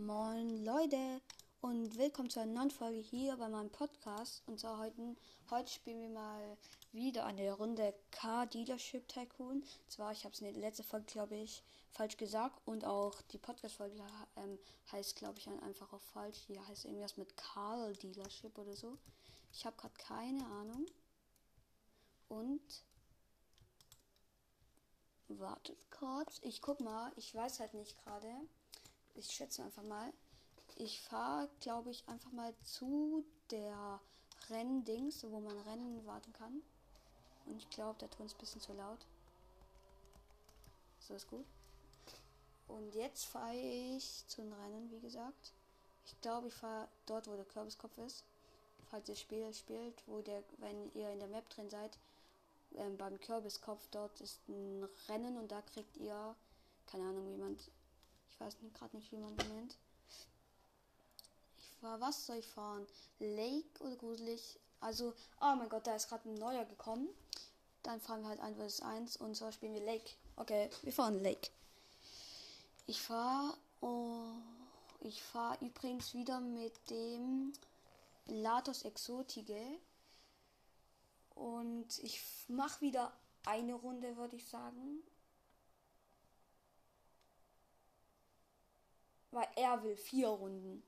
Moin 0.00 0.64
Leute 0.64 1.20
und 1.60 1.98
willkommen 1.98 2.30
zu 2.30 2.38
einer 2.38 2.52
neuen 2.52 2.70
Folge 2.70 3.00
hier 3.00 3.36
bei 3.36 3.48
meinem 3.48 3.68
Podcast. 3.68 4.44
Und 4.46 4.60
zwar 4.60 4.78
heute, 4.78 5.16
heute 5.50 5.72
spielen 5.72 6.00
wir 6.00 6.08
mal 6.10 6.56
wieder 6.92 7.26
eine 7.26 7.52
Runde 7.52 7.92
Car 8.12 8.46
Dealership 8.46 9.08
Tycoon. 9.08 9.64
Zwar, 9.88 10.12
ich 10.12 10.22
habe 10.22 10.32
es 10.32 10.40
in 10.40 10.52
der 10.52 10.62
letzten 10.62 10.84
Folge, 10.84 11.06
glaube 11.06 11.34
ich, 11.34 11.64
falsch 11.90 12.16
gesagt 12.16 12.62
und 12.64 12.84
auch 12.84 13.20
die 13.32 13.38
Podcast-Folge 13.38 13.96
ähm, 14.36 14.60
heißt, 14.92 15.16
glaube 15.16 15.40
ich, 15.40 15.48
einfach 15.48 15.92
auch 15.92 16.02
falsch. 16.02 16.38
Hier 16.46 16.64
heißt 16.68 16.84
irgendwas 16.84 17.16
mit 17.16 17.36
Car 17.36 17.92
Dealership 17.94 18.56
oder 18.56 18.76
so. 18.76 18.96
Ich 19.52 19.66
habe 19.66 19.76
gerade 19.76 19.94
keine 19.94 20.46
Ahnung. 20.46 20.86
Und 22.28 22.84
wartet 25.26 25.90
kurz. 25.90 26.38
Ich 26.44 26.62
guck 26.62 26.78
mal, 26.78 27.10
ich 27.16 27.34
weiß 27.34 27.58
halt 27.58 27.74
nicht 27.74 27.98
gerade 28.04 28.32
ich 29.18 29.30
schätze 29.30 29.62
einfach 29.62 29.82
mal. 29.82 30.12
Ich 30.76 31.00
fahre, 31.00 31.48
glaube 31.60 31.90
ich, 31.90 32.08
einfach 32.08 32.30
mal 32.32 32.54
zu 32.62 33.24
der 33.50 34.00
Renndings, 34.48 35.24
wo 35.24 35.40
man 35.40 35.58
Rennen 35.60 36.06
warten 36.06 36.32
kann. 36.32 36.62
Und 37.46 37.56
ich 37.56 37.68
glaube, 37.70 37.98
der 37.98 38.10
Ton 38.10 38.26
ist 38.26 38.36
ein 38.36 38.40
bisschen 38.40 38.60
zu 38.60 38.72
laut. 38.74 39.04
So 41.00 41.14
ist 41.14 41.28
gut. 41.28 41.46
Und 42.68 42.94
jetzt 42.94 43.24
fahre 43.24 43.56
ich 43.56 44.26
zu 44.28 44.42
den 44.42 44.52
Rennen, 44.52 44.90
wie 44.90 45.00
gesagt. 45.00 45.52
Ich 46.04 46.20
glaube, 46.20 46.48
ich 46.48 46.54
fahre 46.54 46.88
dort, 47.06 47.26
wo 47.26 47.34
der 47.34 47.44
Kürbiskopf 47.44 47.96
ist. 47.98 48.24
Falls 48.90 49.08
ihr 49.08 49.16
Spiel 49.16 49.52
spielt, 49.52 50.02
wo 50.06 50.20
der, 50.20 50.42
wenn 50.58 50.92
ihr 50.94 51.10
in 51.10 51.18
der 51.18 51.28
Map 51.28 51.48
drin 51.50 51.68
seid, 51.68 51.98
ähm, 52.76 52.96
beim 52.96 53.18
Kürbiskopf 53.20 53.86
dort 53.90 54.20
ist 54.20 54.46
ein 54.48 54.86
Rennen 55.08 55.38
und 55.38 55.50
da 55.50 55.62
kriegt 55.62 55.96
ihr, 55.96 56.34
keine 56.86 57.04
Ahnung, 57.04 57.30
wie 57.30 57.36
man 57.36 57.58
ich 58.38 58.46
weiß 58.46 58.56
gerade 58.74 58.96
nicht, 58.96 59.10
wie 59.10 59.16
man 59.16 59.36
den 59.36 59.48
nennt. 59.56 59.76
Ich 61.58 61.70
fahr, 61.80 62.00
was 62.00 62.26
soll 62.26 62.36
ich 62.36 62.46
fahren? 62.46 62.86
Lake 63.18 63.82
oder 63.82 63.96
gruselig? 63.96 64.60
Also, 64.80 65.12
oh 65.40 65.54
mein 65.56 65.68
Gott, 65.68 65.86
da 65.86 65.96
ist 65.96 66.08
gerade 66.08 66.28
ein 66.28 66.34
neuer 66.34 66.64
gekommen. 66.64 67.08
Dann 67.82 68.00
fahren 68.00 68.22
wir 68.22 68.28
halt 68.28 68.40
1 68.40 68.56
vs 68.58 68.82
1 68.82 69.16
und 69.16 69.36
zwar 69.36 69.50
spielen 69.50 69.74
wir 69.74 69.84
Lake. 69.84 70.10
Okay, 70.36 70.70
wir 70.82 70.92
fahren 70.92 71.20
Lake. 71.22 71.50
Ich 72.86 73.00
fahre. 73.00 73.56
Oh, 73.80 74.34
ich 75.00 75.22
fahre 75.22 75.64
übrigens 75.64 76.14
wieder 76.14 76.40
mit 76.40 76.72
dem 76.90 77.52
Latos 78.26 78.82
Exotige. 78.82 79.60
Und 81.34 81.98
ich 82.02 82.20
mache 82.48 82.80
wieder 82.80 83.12
eine 83.46 83.74
Runde, 83.74 84.16
würde 84.16 84.36
ich 84.36 84.46
sagen. 84.46 85.02
Weil 89.38 89.48
er 89.54 89.84
will 89.84 89.96
vier 89.96 90.26
Runden. 90.30 90.82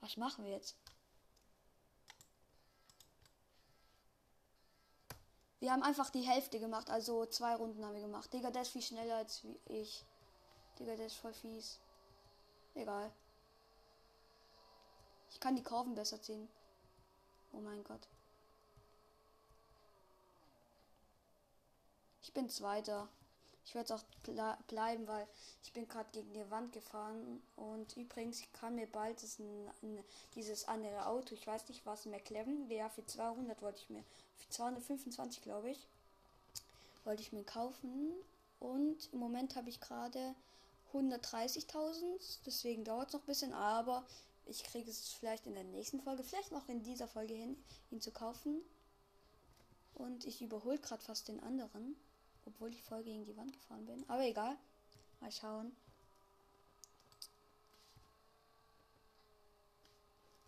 Was 0.00 0.16
machen 0.16 0.44
wir 0.44 0.50
jetzt? 0.50 0.76
Wir 5.60 5.70
haben 5.70 5.84
einfach 5.84 6.10
die 6.10 6.22
Hälfte 6.22 6.58
gemacht, 6.58 6.90
also 6.90 7.26
zwei 7.26 7.54
Runden 7.54 7.84
haben 7.84 7.94
wir 7.94 8.00
gemacht. 8.00 8.32
Digga, 8.32 8.50
der 8.50 8.62
ist 8.62 8.72
viel 8.72 8.82
schneller 8.82 9.18
als 9.18 9.46
ich. 9.66 10.04
Digga, 10.80 10.96
der 10.96 11.06
ist 11.06 11.14
voll 11.14 11.32
fies. 11.32 11.78
Egal. 12.74 13.12
Ich 15.30 15.38
kann 15.38 15.54
die 15.54 15.62
Kurven 15.62 15.94
besser 15.94 16.20
ziehen. 16.20 16.48
Oh 17.52 17.60
mein 17.60 17.84
Gott. 17.84 18.08
Ich 22.20 22.32
bin 22.32 22.50
Zweiter. 22.50 23.08
Ich 23.64 23.74
werde 23.74 23.94
auch 23.94 24.04
bleiben, 24.68 25.06
weil 25.06 25.26
ich 25.62 25.72
bin 25.72 25.88
gerade 25.88 26.08
gegen 26.12 26.32
die 26.34 26.50
Wand 26.50 26.72
gefahren. 26.72 27.42
Und 27.56 27.96
übrigens, 27.96 28.40
ich 28.40 28.52
kann 28.52 28.74
mir 28.74 28.86
bald 28.86 29.22
ein, 29.82 30.04
dieses 30.34 30.68
andere 30.68 31.06
Auto, 31.06 31.34
ich 31.34 31.46
weiß 31.46 31.68
nicht 31.68 31.86
was, 31.86 32.06
McLaren, 32.06 32.68
wäre 32.68 32.90
für 32.90 33.06
200 33.06 33.60
wollte 33.62 33.80
ich 33.80 33.90
mir, 33.90 34.04
für 34.36 34.48
225 34.50 35.42
glaube 35.42 35.70
ich, 35.70 35.86
wollte 37.04 37.22
ich 37.22 37.32
mir 37.32 37.44
kaufen. 37.44 38.12
Und 38.60 39.12
im 39.12 39.18
Moment 39.18 39.56
habe 39.56 39.68
ich 39.68 39.80
gerade 39.80 40.34
130.000, 40.92 42.38
deswegen 42.46 42.84
dauert 42.84 43.08
es 43.08 43.14
noch 43.14 43.22
ein 43.22 43.26
bisschen, 43.26 43.52
aber 43.52 44.06
ich 44.46 44.62
kriege 44.62 44.90
es 44.90 45.08
vielleicht 45.08 45.46
in 45.46 45.54
der 45.54 45.64
nächsten 45.64 46.00
Folge, 46.00 46.22
vielleicht 46.22 46.52
noch 46.52 46.68
in 46.68 46.82
dieser 46.82 47.08
Folge 47.08 47.34
hin, 47.34 47.56
ihn 47.90 48.00
zu 48.00 48.10
kaufen. 48.10 48.60
Und 49.94 50.24
ich 50.24 50.42
überhole 50.42 50.78
gerade 50.78 51.02
fast 51.02 51.28
den 51.28 51.40
anderen. 51.40 51.96
Obwohl 52.46 52.72
ich 52.72 52.82
voll 52.82 53.02
gegen 53.02 53.24
die 53.24 53.36
Wand 53.36 53.52
gefahren 53.52 53.86
bin. 53.86 54.08
Aber 54.08 54.22
egal. 54.22 54.56
Mal 55.20 55.32
schauen. 55.32 55.74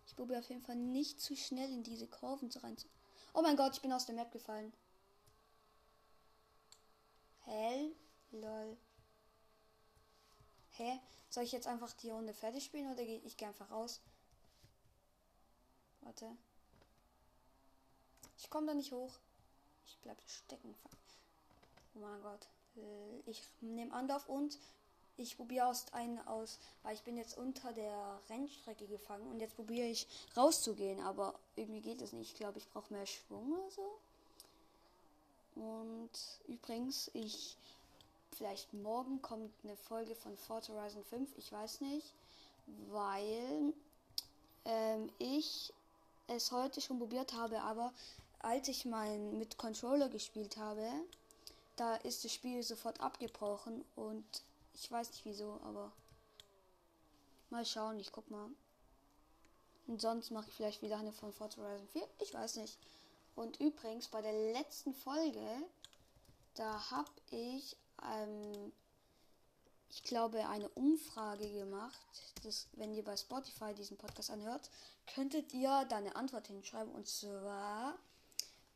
Ich 0.05 0.15
probiere 0.15 0.39
auf 0.39 0.49
jeden 0.49 0.61
Fall 0.61 0.75
nicht 0.75 1.19
zu 1.21 1.35
schnell 1.35 1.71
in 1.71 1.83
diese 1.83 2.07
Kurven 2.07 2.49
zu 2.51 2.59
rein. 2.59 2.75
Oh 3.33 3.41
mein 3.41 3.55
Gott, 3.55 3.73
ich 3.73 3.81
bin 3.81 3.93
aus 3.93 4.05
der 4.05 4.15
Map 4.15 4.31
gefallen. 4.31 4.73
Hell. 7.45 7.95
Lol. 8.31 8.77
Hä? 10.71 10.99
Soll 11.29 11.43
ich 11.43 11.51
jetzt 11.51 11.67
einfach 11.67 11.93
die 11.93 12.09
Runde 12.09 12.33
fertig 12.33 12.65
spielen 12.65 12.91
oder 12.91 13.03
gehe 13.03 13.19
ich 13.19 13.37
gehe 13.37 13.47
einfach 13.47 13.71
raus? 13.71 14.01
Warte. 16.01 16.37
Ich 18.37 18.49
komme 18.49 18.67
da 18.67 18.73
nicht 18.73 18.91
hoch. 18.91 19.13
Ich 19.85 19.97
bleibe 19.99 20.21
stecken. 20.27 20.75
Oh 21.97 22.05
mein 22.05 22.21
Gott. 22.21 22.47
Äh, 22.77 23.29
ich 23.29 23.41
nehme 23.61 23.93
Anlauf 23.93 24.29
und 24.29 24.57
ich 25.17 25.35
probiere 25.35 25.65
aus 25.65 25.91
einen 25.93 26.19
aus, 26.27 26.59
weil 26.83 26.93
ich 26.93 27.01
bin 27.01 27.17
jetzt 27.17 27.37
unter 27.37 27.73
der 27.73 28.21
Rennstrecke 28.29 28.85
gefangen 28.85 29.27
und 29.31 29.39
jetzt 29.39 29.55
probiere 29.55 29.87
ich 29.87 30.07
rauszugehen, 30.35 31.01
aber 31.01 31.33
irgendwie 31.55 31.81
geht 31.81 32.01
es 32.01 32.13
nicht. 32.13 32.33
Ich 32.33 32.37
glaube, 32.37 32.59
ich 32.59 32.69
brauche 32.69 32.93
mehr 32.93 33.05
Schwung 33.07 33.53
oder 33.53 33.71
so. 33.71 33.99
Und 35.55 36.11
übrigens, 36.47 37.09
ich 37.15 37.57
vielleicht 38.37 38.71
morgen 38.75 39.19
kommt 39.23 39.51
eine 39.63 39.75
Folge 39.75 40.13
von 40.13 40.37
Forza 40.37 40.73
Horizon 40.73 41.03
5, 41.03 41.35
ich 41.37 41.51
weiß 41.51 41.81
nicht, 41.81 42.13
weil 42.91 43.73
ähm, 44.65 45.09
ich 45.17 45.73
es 46.27 46.51
heute 46.51 46.79
schon 46.79 46.99
probiert 46.99 47.33
habe, 47.33 47.61
aber 47.61 47.91
als 48.39 48.67
ich 48.67 48.85
mal 48.85 49.17
mit 49.17 49.57
Controller 49.57 50.09
gespielt 50.09 50.57
habe, 50.57 50.87
da 51.77 51.95
ist 51.95 52.25
das 52.25 52.33
Spiel 52.33 52.61
sofort 52.63 52.99
abgebrochen 52.99 53.85
und 53.95 54.25
ich 54.73 54.91
weiß 54.91 55.09
nicht 55.11 55.25
wieso, 55.25 55.59
aber 55.63 55.91
mal 57.49 57.65
schauen, 57.65 57.99
ich 57.99 58.11
guck 58.11 58.29
mal. 58.29 58.49
Und 59.87 60.01
sonst 60.01 60.31
mache 60.31 60.49
ich 60.49 60.55
vielleicht 60.55 60.81
wieder 60.81 60.97
eine 60.97 61.13
von 61.13 61.31
Forza 61.31 61.61
Horizon 61.61 61.87
4, 61.87 62.07
ich 62.19 62.33
weiß 62.33 62.57
nicht. 62.57 62.77
Und 63.35 63.59
übrigens, 63.59 64.07
bei 64.07 64.21
der 64.21 64.53
letzten 64.53 64.93
Folge, 64.93 65.47
da 66.55 66.91
habe 66.91 67.11
ich, 67.29 67.77
ähm, 68.03 68.73
ich 69.89 70.03
glaube, 70.03 70.47
eine 70.49 70.67
Umfrage 70.69 71.47
gemacht. 71.53 72.33
Das, 72.43 72.67
wenn 72.73 72.93
ihr 72.93 73.03
bei 73.03 73.15
Spotify 73.15 73.73
diesen 73.73 73.95
Podcast 73.95 74.31
anhört, 74.31 74.69
könntet 75.13 75.53
ihr 75.53 75.85
da 75.85 75.97
eine 75.97 76.15
Antwort 76.15 76.47
hinschreiben. 76.47 76.91
Und 76.93 77.07
zwar, 77.07 77.97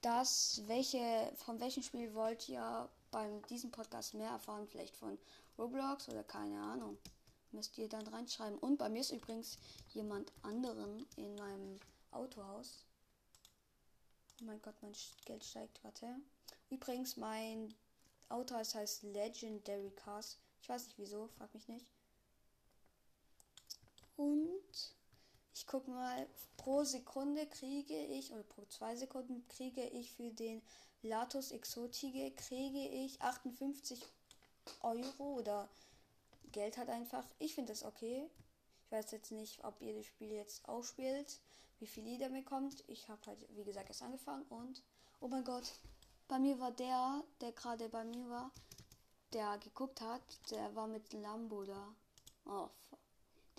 das, 0.01 0.61
welche, 0.67 1.31
von 1.35 1.59
welchem 1.59 1.83
Spiel 1.83 2.13
wollt 2.13 2.49
ihr 2.49 2.89
beim 3.11 3.41
diesem 3.47 3.71
Podcast 3.71 4.13
mehr 4.13 4.29
erfahren? 4.29 4.67
Vielleicht 4.67 4.95
von 4.95 5.17
Roblox 5.57 6.09
oder 6.09 6.23
keine 6.23 6.59
Ahnung. 6.61 6.97
Müsst 7.51 7.77
ihr 7.77 7.89
dann 7.89 8.07
reinschreiben. 8.07 8.57
Und 8.59 8.77
bei 8.77 8.89
mir 8.89 9.01
ist 9.01 9.11
übrigens 9.11 9.57
jemand 9.89 10.31
anderen 10.41 11.05
in 11.17 11.35
meinem 11.35 11.79
Autohaus. 12.11 12.85
Oh 14.41 14.45
mein 14.45 14.61
Gott, 14.61 14.75
mein 14.81 14.93
Geld 15.25 15.43
steigt. 15.43 15.83
Warte. 15.83 16.15
Übrigens, 16.69 17.17
mein 17.17 17.73
Autohaus 18.29 18.73
heißt 18.73 19.03
Legendary 19.03 19.91
Cars. 19.91 20.37
Ich 20.61 20.69
weiß 20.69 20.85
nicht 20.85 20.97
wieso, 20.97 21.27
frag 21.37 21.53
mich 21.53 21.67
nicht. 21.67 21.85
Und 24.15 24.95
ich 25.53 25.67
gucke 25.67 25.89
mal, 25.91 26.27
pro 26.57 26.83
Sekunde 26.83 27.45
kriege 27.47 27.97
ich, 28.05 28.31
oder 28.31 28.43
pro 28.43 28.65
zwei 28.65 28.95
Sekunden 28.95 29.47
kriege 29.47 29.83
ich 29.83 30.11
für 30.13 30.31
den 30.31 30.61
Latus 31.01 31.51
Exotige, 31.51 32.31
kriege 32.31 32.87
ich 32.87 33.21
58 33.21 34.03
Euro 34.81 35.39
oder 35.39 35.67
Geld 36.51 36.77
hat 36.77 36.89
einfach. 36.89 37.25
Ich 37.39 37.55
finde 37.55 37.73
das 37.73 37.83
okay. 37.83 38.29
Ich 38.85 38.91
weiß 38.91 39.11
jetzt 39.11 39.31
nicht, 39.31 39.63
ob 39.63 39.81
ihr 39.81 39.95
das 39.95 40.05
Spiel 40.05 40.31
jetzt 40.31 40.67
ausspielt, 40.67 41.39
wie 41.79 41.87
viel 41.87 42.05
ihr 42.07 42.19
damit 42.19 42.45
kommt. 42.45 42.83
Ich 42.87 43.07
habe 43.09 43.21
halt, 43.25 43.39
wie 43.55 43.63
gesagt, 43.63 43.89
erst 43.89 44.03
angefangen 44.03 44.43
und, 44.49 44.83
oh 45.21 45.27
mein 45.27 45.43
Gott, 45.43 45.71
bei 46.27 46.39
mir 46.39 46.59
war 46.59 46.71
der, 46.71 47.23
der 47.39 47.51
gerade 47.53 47.89
bei 47.89 48.03
mir 48.03 48.29
war, 48.29 48.51
der 49.33 49.57
geguckt 49.59 50.01
hat, 50.01 50.21
der 50.49 50.75
war 50.75 50.87
mit 50.87 51.13
Lambo 51.13 51.63
da. 51.63 51.95
Oh, 52.45 52.69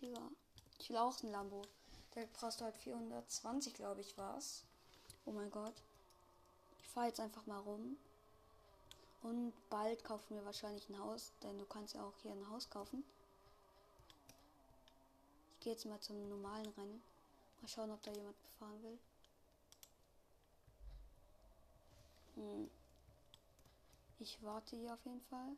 Digga. 0.01 0.31
Ich 0.79 0.91
will 0.91 0.99
auch 0.99 1.23
ein 1.23 1.31
Lambo. 1.31 1.63
Der 2.15 2.27
kostet 2.29 2.63
halt 2.65 2.77
420, 2.77 3.75
glaube 3.75 4.01
ich, 4.03 4.17
war's. 4.19 4.65
Oh 5.25 5.31
mein 5.31 5.51
Gott. 5.51 5.75
Ich 6.81 6.89
fahre 6.89 7.07
jetzt 7.07 7.21
einfach 7.21 7.47
mal 7.47 7.59
rum. 7.61 7.97
Und 9.23 9.53
bald 9.71 10.05
kaufen 10.05 10.35
wir 10.35 10.45
wahrscheinlich 10.45 10.89
ein 10.89 10.99
Haus, 10.99 11.33
denn 11.43 11.59
du 11.59 11.65
kannst 11.65 11.95
ja 11.95 12.03
auch 12.03 12.19
hier 12.23 12.33
ein 12.33 12.51
Haus 12.51 12.69
kaufen. 12.69 13.05
gehe 15.61 15.73
jetzt 15.73 15.87
mal 15.87 16.01
zum 16.01 16.29
normalen 16.29 16.67
Rennen. 16.71 17.03
Mal 17.61 17.69
schauen, 17.69 17.93
ob 17.93 18.03
da 18.03 18.11
jemand 18.13 18.37
fahren 18.59 18.83
will. 18.83 18.99
Hm. 22.35 22.71
Ich 24.19 24.43
warte 24.43 24.77
hier 24.77 24.93
auf 24.93 25.05
jeden 25.05 25.21
Fall. 25.23 25.57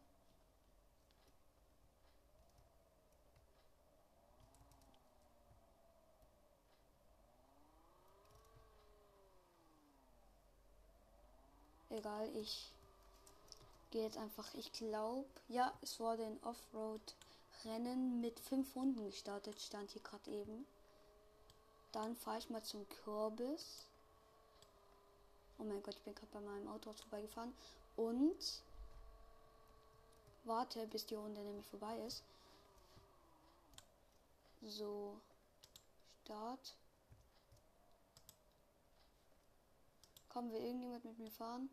Egal, 11.95 12.29
ich 12.37 12.73
gehe 13.91 14.03
jetzt 14.03 14.17
einfach. 14.17 14.53
Ich 14.55 14.73
glaube, 14.73 15.29
ja, 15.49 15.73
es 15.81 16.01
wurde 16.01 16.27
ein 16.27 16.43
Offroad-Rennen 16.43 18.21
mit 18.21 18.41
fünf 18.41 18.75
Runden 18.75 19.05
gestartet, 19.07 19.61
stand 19.61 19.93
hier 19.93 20.03
gerade 20.03 20.31
eben. 20.31 20.67
Dann 21.93 22.17
fahre 22.17 22.39
ich 22.39 22.51
mal 22.51 22.65
zum 22.65 22.89
Kürbis. 22.89 23.87
Oh 25.59 25.65
mein 25.65 25.83
Gott, 25.85 25.95
ich 25.95 26.03
bin 26.03 26.15
gerade 26.17 26.33
bei 26.33 26.41
meinem 26.41 26.67
Auto 26.67 26.93
vorbeigefahren. 26.93 27.55
Und 27.97 28.63
warte, 30.43 30.87
bis 30.89 31.07
die 31.07 31.15
Runde 31.15 31.41
nämlich 31.43 31.67
vorbei 31.67 31.97
ist. 32.01 32.25
So, 34.63 35.17
Start. 36.25 36.75
Kommen 40.31 40.51
wir 40.51 40.59
irgendjemand 40.59 41.05
mit 41.05 41.19
mir 41.19 41.31
fahren? 41.31 41.69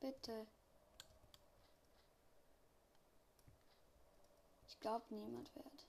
Bitte. 0.00 0.46
Ich 4.68 4.80
glaube, 4.80 5.04
niemand 5.10 5.54
wird. 5.56 5.86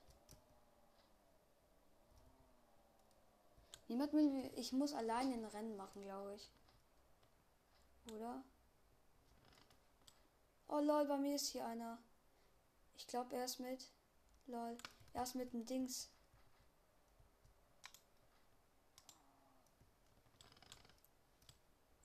Niemand 3.88 4.12
will. 4.12 4.50
Ich 4.56 4.72
muss 4.72 4.94
alleine 4.94 5.34
ein 5.34 5.44
Rennen 5.44 5.76
machen, 5.76 6.02
glaube 6.02 6.34
ich. 6.34 6.50
Oder? 8.14 8.42
Oh 10.68 10.80
lol, 10.80 11.04
bei 11.06 11.16
mir 11.18 11.34
ist 11.34 11.48
hier 11.48 11.66
einer. 11.66 11.98
Ich 12.96 13.06
glaube, 13.06 13.34
er 13.34 13.44
ist 13.44 13.58
mit. 13.58 13.90
Lol. 14.46 14.76
Er 15.12 15.22
ist 15.22 15.34
mit 15.34 15.52
dem 15.52 15.66
Dings. 15.66 16.08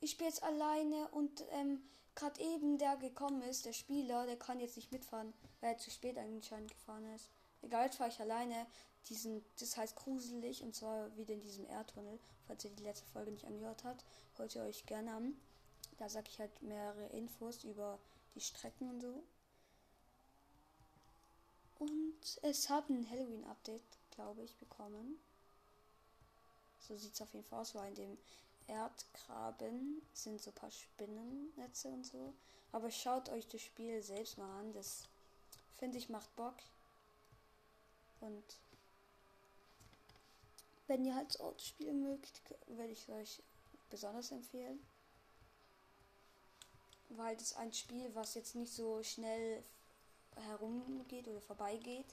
Ich 0.06 0.12
spiele 0.12 0.30
jetzt 0.30 0.44
alleine 0.44 1.08
und 1.14 1.44
ähm, 1.50 1.82
gerade 2.14 2.40
eben 2.40 2.78
der 2.78 2.96
gekommen 2.96 3.42
ist, 3.42 3.66
der 3.66 3.74
Spieler, 3.74 4.28
der 4.28 4.38
kann 4.38 4.60
jetzt 4.60 4.76
nicht 4.76 4.92
mitfahren, 4.92 5.34
weil 5.62 5.72
er 5.72 5.80
zu 5.80 5.90
spät 5.90 6.16
anscheinend 6.20 6.70
gefahren 6.70 7.12
ist. 7.16 7.32
Egal, 7.64 7.86
jetzt 7.86 7.96
fahre 7.96 8.12
ich 8.12 8.20
alleine. 8.20 8.68
Diesen, 9.10 9.44
das 9.60 9.76
heißt 9.76 9.96
gruselig 9.96 10.62
und 10.62 10.76
zwar 10.76 11.18
wieder 11.18 11.34
in 11.34 11.42
diesem 11.42 11.66
Erdtunnel. 11.66 12.20
Falls 12.46 12.64
ihr 12.64 12.70
die 12.70 12.84
letzte 12.84 13.08
Folge 13.08 13.32
nicht 13.32 13.48
angehört 13.48 13.84
habt, 13.84 14.06
hört 14.38 14.54
ihr 14.54 14.62
euch 14.62 14.86
gerne 14.86 15.12
an. 15.12 15.36
Da 15.98 16.08
sage 16.08 16.30
ich 16.30 16.40
halt 16.40 16.62
mehrere 16.62 17.08
Infos 17.08 17.64
über 17.64 17.98
die 18.36 18.42
Strecken 18.42 18.88
und 18.88 19.02
so. 19.02 19.24
Und 21.80 22.40
es 22.44 22.70
hat 22.70 22.90
ein 22.90 23.10
Halloween-Update, 23.10 23.82
glaube 24.12 24.44
ich, 24.44 24.56
bekommen. 24.58 25.18
So 26.80 26.96
sieht 26.96 27.16
es 27.16 27.22
auf 27.24 27.34
jeden 27.34 27.46
Fall 27.48 27.62
aus, 27.62 27.74
weil 27.74 27.90
in 27.90 27.96
dem 27.96 28.18
Erdgraben 28.68 30.02
sind 30.14 30.42
so 30.42 30.52
ein 30.52 30.56
paar 30.56 30.72
Spinnennetze 30.72 31.88
und 31.90 32.06
so. 32.06 32.34
Aber 32.72 32.92
schaut 32.92 33.30
euch 33.30 33.48
das 33.48 33.62
Spiel 33.62 34.02
selbst 34.02 34.38
mal 34.38 34.60
an. 34.60 34.74
Das 34.74 35.08
finde 35.76 35.98
ich 35.98 36.10
macht 36.10 36.36
Bock. 36.36 36.56
Und 38.22 38.44
wenn 40.88 41.06
ihr 41.06 41.16
halt 41.16 41.32
so 41.32 41.54
spielen 41.58 42.04
mögt, 42.04 42.42
werde 42.68 42.92
ich 42.92 43.10
euch 43.10 43.42
besonders 43.90 44.32
empfehlen. 44.32 44.80
Weil 47.10 47.38
das 47.38 47.56
ein 47.56 47.74
Spiel, 47.74 48.14
was 48.14 48.34
jetzt 48.36 48.56
nicht 48.56 48.74
so 48.74 49.02
schnell 49.04 49.64
herumgeht 50.36 51.28
oder 51.28 51.42
vorbeigeht. 51.42 52.08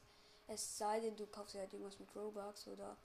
Es 0.48 0.78
sei 0.78 1.00
denn, 1.00 1.16
du 1.16 1.26
kaufst 1.26 1.54
ja 1.54 1.60
halt 1.60 1.72
irgendwas 1.72 1.98
mit 1.98 2.14
Robux 2.14 2.66
oder 2.68 2.96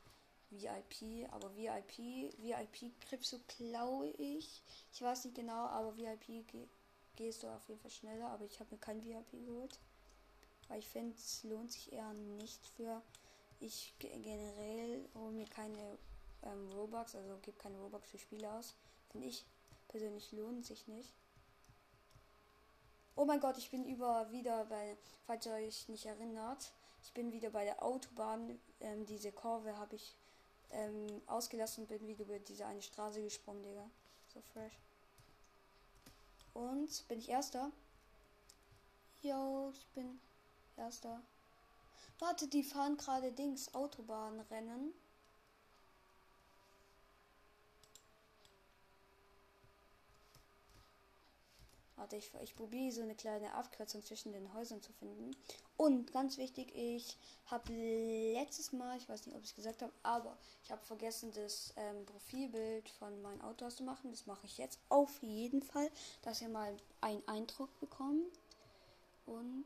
VIP, 0.50 1.28
aber 1.32 1.56
VIP, 1.56 2.34
VIP 2.38 3.00
kriegst 3.02 3.34
du, 3.34 3.40
glaube 3.48 4.08
ich. 4.18 4.64
Ich 4.94 5.02
weiß 5.02 5.26
nicht 5.26 5.36
genau, 5.36 5.66
aber 5.68 5.96
VIP 5.98 6.48
ge 6.48 6.68
gehst 7.16 7.42
du 7.42 7.48
auf 7.48 7.68
jeden 7.68 7.80
Fall 7.80 7.92
schneller, 7.92 8.30
aber 8.30 8.46
ich 8.46 8.60
habe 8.60 8.76
mir 8.76 8.80
kein 8.80 9.04
VIP 9.04 9.32
geholt. 9.46 9.80
Weil 10.68 10.80
ich 10.80 10.88
finde, 10.88 11.16
es 11.16 11.44
lohnt 11.44 11.72
sich 11.72 11.92
eher 11.92 12.14
nicht 12.14 12.66
für. 12.76 13.02
Ich 13.60 13.96
generell 13.98 15.10
hole 15.16 15.32
mir 15.32 15.48
keine 15.48 15.98
ähm, 16.44 16.72
Robux, 16.74 17.16
also 17.16 17.38
gebe 17.42 17.58
keine 17.58 17.80
Robux 17.80 18.08
für 18.10 18.20
Spiele 18.20 18.52
aus. 18.52 18.76
Finde 19.10 19.28
ich 19.28 19.46
persönlich 19.88 20.32
lohnt 20.32 20.66
sich 20.66 20.88
nicht. 20.88 21.14
Oh 23.16 23.26
mein 23.26 23.40
Gott, 23.40 23.58
ich 23.58 23.72
bin 23.72 23.84
über 23.86 24.32
wieder 24.32 24.66
bei, 24.66 24.96
falls 25.26 25.48
ihr 25.48 25.54
euch 25.54 25.88
nicht 25.90 26.06
erinnert, 26.06 26.72
ich 27.04 27.14
bin 27.14 27.32
wieder 27.32 27.50
bei 27.50 27.66
der 27.66 27.82
Autobahn. 27.82 28.60
Ähm, 28.80 29.06
diese 29.06 29.32
Kurve 29.32 29.76
habe 29.78 29.96
ich 29.96 30.16
ähm, 30.72 31.22
ausgelassen 31.28 31.88
bin 31.88 32.06
wieder 32.08 32.24
über 32.24 32.40
diese 32.40 32.66
eine 32.66 32.82
Straße 32.82 33.22
gesprungen, 33.22 33.64
Digga. 33.64 33.90
So 34.34 34.42
fresh. 34.54 34.74
Und 36.54 37.08
bin 37.08 37.20
ich 37.20 37.30
Erster? 37.30 37.72
Yo, 39.22 39.72
ich 39.74 39.86
bin 39.88 40.20
Erster. 40.76 41.22
Warte, 42.20 42.48
die 42.48 42.64
fahren 42.64 42.98
gerade 42.98 43.32
Dings, 43.32 43.74
Autobahnrennen. 43.74 44.94
Warte, 51.98 52.16
ich, 52.16 52.32
ich 52.44 52.56
probiere 52.56 52.92
so 52.92 53.02
eine 53.02 53.16
kleine 53.16 53.54
Abkürzung 53.56 54.04
zwischen 54.04 54.32
den 54.32 54.54
Häusern 54.54 54.82
zu 54.84 54.94
finden. 54.94 55.36
Und 55.78 56.14
ganz 56.14 56.38
wichtig, 56.38 56.72
ich 56.76 57.18
habe 57.48 57.74
letztes 57.74 58.72
Mal, 58.72 58.98
ich 58.98 59.10
weiß 59.10 59.26
nicht, 59.26 59.36
ob 59.36 59.44
ich 59.44 59.50
es 59.50 59.56
gesagt 59.56 59.82
habe, 59.82 59.92
aber 60.04 60.38
ich 60.64 60.72
habe 60.72 60.86
vergessen, 60.86 61.32
das 61.34 61.74
ähm, 61.76 62.06
Profilbild 62.06 62.88
von 62.90 63.20
meinem 63.24 63.42
Auto 63.42 63.66
auszumachen. 63.66 64.12
Das 64.12 64.28
mache 64.28 64.46
ich 64.46 64.60
jetzt 64.60 64.80
auf 64.90 65.22
jeden 65.24 65.64
Fall, 65.64 65.90
dass 66.22 66.42
ihr 66.42 66.50
mal 66.50 66.78
einen 67.02 67.28
Eindruck 67.28 67.70
bekommt. 67.80 68.40
Und 69.26 69.66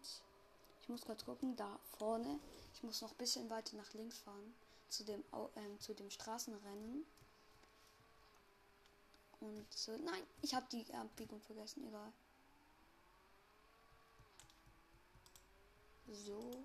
ich 0.82 0.90
muss 0.90 1.02
gerade 1.02 1.24
gucken, 1.26 1.58
da 1.58 1.80
vorne. 1.98 2.40
Ich 2.74 2.82
muss 2.82 3.02
noch 3.02 3.12
ein 3.12 3.18
bisschen 3.18 3.50
weiter 3.50 3.76
nach 3.76 3.94
links 3.94 4.20
fahren 4.20 4.54
zu 4.88 5.04
dem, 5.04 5.24
ähm, 5.58 5.80
zu 5.80 5.94
dem 5.94 6.10
Straßenrennen. 6.10 7.06
Und 9.42 9.66
so, 9.74 9.92
nein, 9.98 10.24
ich 10.42 10.54
habe 10.54 10.66
die 10.72 10.86
Abbiegung 10.94 11.42
vergessen, 11.42 11.86
egal. 11.88 12.14
So. 16.08 16.64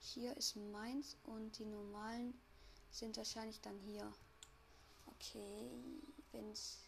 Hier 0.00 0.36
ist 0.36 0.56
meins 0.56 1.16
und 1.24 1.58
die 1.58 1.66
normalen 1.66 2.40
sind 2.90 3.16
wahrscheinlich 3.16 3.60
dann 3.60 3.78
hier. 3.80 4.12
Okay, 5.06 5.70
wenn's 6.32 6.78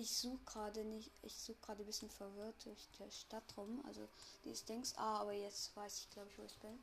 ich 0.00 0.16
suche 0.16 0.42
gerade 0.46 0.84
nicht, 0.84 1.10
ich 1.22 1.38
suche 1.38 1.58
gerade 1.60 1.82
ein 1.82 1.86
bisschen 1.86 2.10
verwirrt 2.10 2.64
durch 2.64 2.88
die 2.98 3.10
Stadt 3.10 3.56
rum. 3.56 3.82
Also 3.86 4.08
die 4.44 4.50
ist 4.50 4.68
links, 4.68 4.94
ah, 4.96 5.20
aber 5.20 5.32
jetzt 5.32 5.76
weiß 5.76 5.98
ich, 5.98 6.10
glaube 6.10 6.28
ich, 6.30 6.38
wo 6.38 6.42
ich 6.42 6.58
bin. 6.58 6.78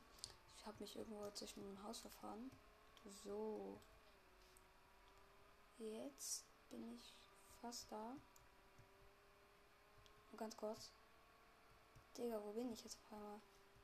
Ich 0.57 0.65
habe 0.65 0.77
mich 0.79 0.95
irgendwo 0.95 1.29
zwischen 1.31 1.61
dem 1.61 1.83
Haus 1.83 1.99
verfahren. 1.99 2.51
So. 3.23 3.79
Jetzt 5.79 6.43
bin 6.69 6.95
ich 6.95 7.13
fast 7.61 7.91
da. 7.91 8.15
Und 10.31 10.37
ganz 10.37 10.55
kurz. 10.57 10.91
Digga, 12.17 12.41
wo 12.43 12.51
bin 12.51 12.71
ich 12.71 12.83
jetzt 12.83 12.97
auf 13.05 13.13
einmal? 13.13 13.39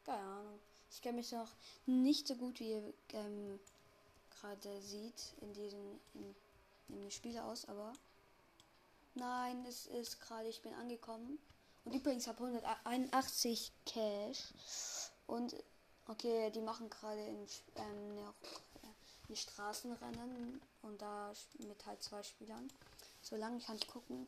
Keine 0.06 0.24
Ahnung. 0.24 0.60
Ich 0.90 1.02
kenne 1.02 1.18
mich 1.18 1.32
noch 1.32 1.50
nicht 1.86 2.28
so 2.28 2.36
gut, 2.36 2.60
wie 2.60 2.72
ihr 2.72 2.94
ähm, 3.14 3.60
gerade 4.30 4.82
sieht, 4.82 5.34
in 5.42 5.54
diesem 5.54 6.00
in, 6.14 6.36
in 6.90 7.12
Spiel 7.12 7.38
aus, 7.40 7.66
aber 7.66 7.94
nein, 9.16 9.66
es 9.66 9.88
ist 9.88 10.20
gerade, 10.20 10.48
ich 10.50 10.62
bin 10.62 10.74
angekommen. 10.74 11.40
Und 11.86 11.94
übrigens 11.94 12.28
habe 12.28 12.44
181 12.44 13.72
Cash. 13.86 14.54
Und 15.28 15.56
okay, 16.08 16.52
die 16.52 16.62
machen 16.62 16.90
gerade 16.90 17.22
ähm, 17.76 18.34
ein 19.30 19.36
Straßenrennen 19.36 20.62
und 20.82 21.02
da 21.02 21.32
mit 21.60 21.86
halt 21.86 22.04
zwei 22.04 22.24
Spielern. 22.24 22.70
Solange 23.22 23.60
kann 23.60 23.78
ich 23.78 23.88
gucken. 23.88 24.28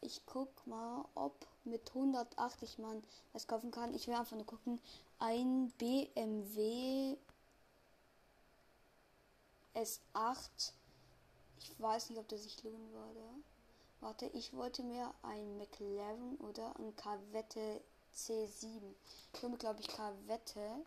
Ich 0.00 0.20
guck 0.26 0.66
mal, 0.66 1.04
ob 1.14 1.34
mit 1.64 1.88
180 1.88 2.78
man 2.78 3.02
es 3.32 3.46
kaufen 3.46 3.70
kann. 3.70 3.94
Ich 3.94 4.06
will 4.06 4.14
einfach 4.14 4.36
nur 4.36 4.46
gucken. 4.46 4.80
Ein 5.18 5.70
BMW 5.78 7.16
S8. 9.74 10.72
Ich 11.58 11.80
weiß 11.80 12.10
nicht, 12.10 12.18
ob 12.18 12.28
der 12.28 12.38
sich 12.38 12.62
lohnen 12.62 12.92
würde. 12.92 13.22
Warte, 14.00 14.26
ich 14.26 14.52
wollte 14.52 14.82
mir 14.82 15.14
ein 15.22 15.56
McLaren 15.56 16.36
oder 16.36 16.78
ein 16.78 16.94
Corvette 16.96 17.80
C7. 18.14 18.82
Ich 19.32 19.58
glaube 19.58 19.80
ich, 19.80 19.88
Corvette. 19.88 20.84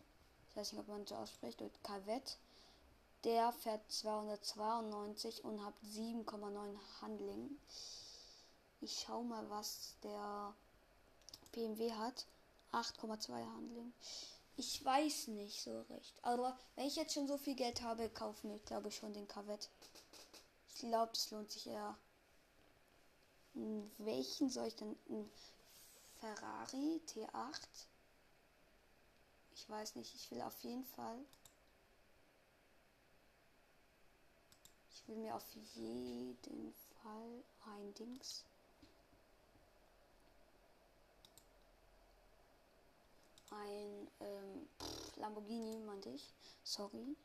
Ich 0.48 0.56
weiß 0.56 0.72
nicht, 0.72 0.80
ob 0.80 0.88
man 0.88 1.06
so 1.06 1.16
ausspricht, 1.16 1.60
oder 1.60 1.70
Cavett. 1.82 2.38
Der 3.24 3.52
fährt 3.52 3.90
292 3.90 5.44
und 5.44 5.64
hat 5.64 5.74
7,9 5.84 6.78
Handling. 7.00 7.58
Ich 8.80 9.04
schau 9.04 9.22
mal, 9.22 9.48
was 9.50 9.96
der 10.02 10.54
BMW 11.52 11.92
hat. 11.92 12.26
8,2 12.72 13.32
Handling. 13.32 13.92
Ich 14.56 14.84
weiß 14.84 15.28
nicht 15.28 15.62
so 15.62 15.82
recht. 15.82 16.14
Aber 16.22 16.58
wenn 16.74 16.86
ich 16.86 16.96
jetzt 16.96 17.14
schon 17.14 17.26
so 17.26 17.38
viel 17.38 17.54
Geld 17.54 17.82
habe, 17.82 18.08
kaufen 18.08 18.50
wir, 18.50 18.58
glaube 18.60 18.88
ich, 18.88 18.96
schon 18.96 19.12
den 19.12 19.28
Cavett. 19.28 19.68
Ich 20.68 20.80
glaube, 20.80 21.12
das 21.12 21.30
lohnt 21.30 21.50
sich 21.50 21.66
eher. 21.66 21.96
Welchen 23.98 24.50
soll 24.50 24.66
ich 24.66 24.76
denn? 24.76 24.96
Ein 25.08 25.30
Ferrari 26.20 27.00
T8? 27.08 27.68
Ich 29.54 29.68
weiß 29.68 29.96
nicht. 29.96 30.14
Ich 30.14 30.30
will 30.30 30.42
auf 30.42 30.58
jeden 30.60 30.84
Fall. 30.84 31.18
Will 35.08 35.16
mir 35.16 35.34
auf 35.34 35.46
jeden 35.74 36.74
Fall 37.02 37.44
ein 37.64 37.94
Dings. 37.94 38.44
Ein 43.50 44.08
ähm, 44.20 44.68
Lamborghini, 45.16 45.78
meinte 45.78 46.10
ich. 46.10 46.34
Sorry. 46.62 47.16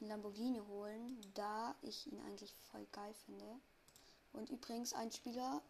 Ein 0.00 0.08
Lamborghini 0.08 0.60
holen, 0.68 1.20
da 1.34 1.74
ich 1.82 2.06
ihn 2.06 2.20
eigentlich 2.22 2.54
voll 2.72 2.86
geil 2.92 3.12
finde. 3.26 3.60
Und 4.32 4.48
übrigens, 4.48 4.94
ein 4.94 5.12
Spieler 5.12 5.60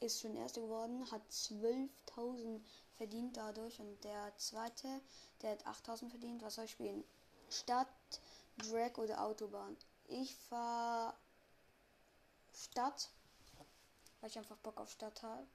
ist 0.00 0.20
schon 0.20 0.36
Erster 0.36 0.62
geworden, 0.62 1.10
hat 1.10 1.22
12.000 1.30 2.60
verdient 2.96 3.36
dadurch. 3.36 3.78
Und 3.78 4.02
der 4.04 4.32
zweite, 4.38 5.02
der 5.42 5.52
hat 5.52 5.66
8.000 5.66 6.08
verdient. 6.08 6.42
Was 6.42 6.54
soll 6.54 6.64
ich 6.64 6.70
spielen? 6.70 7.04
Stadt, 7.50 7.88
Drag 8.56 8.96
oder 8.96 9.22
Autobahn? 9.22 9.76
Ich 10.08 10.34
fahr 10.36 11.16
Stadt, 12.54 13.10
weil 14.20 14.30
ich 14.30 14.38
einfach 14.38 14.56
Bock 14.58 14.78
auf 14.78 14.90
Stadt 14.90 15.22
habe. 15.22 15.46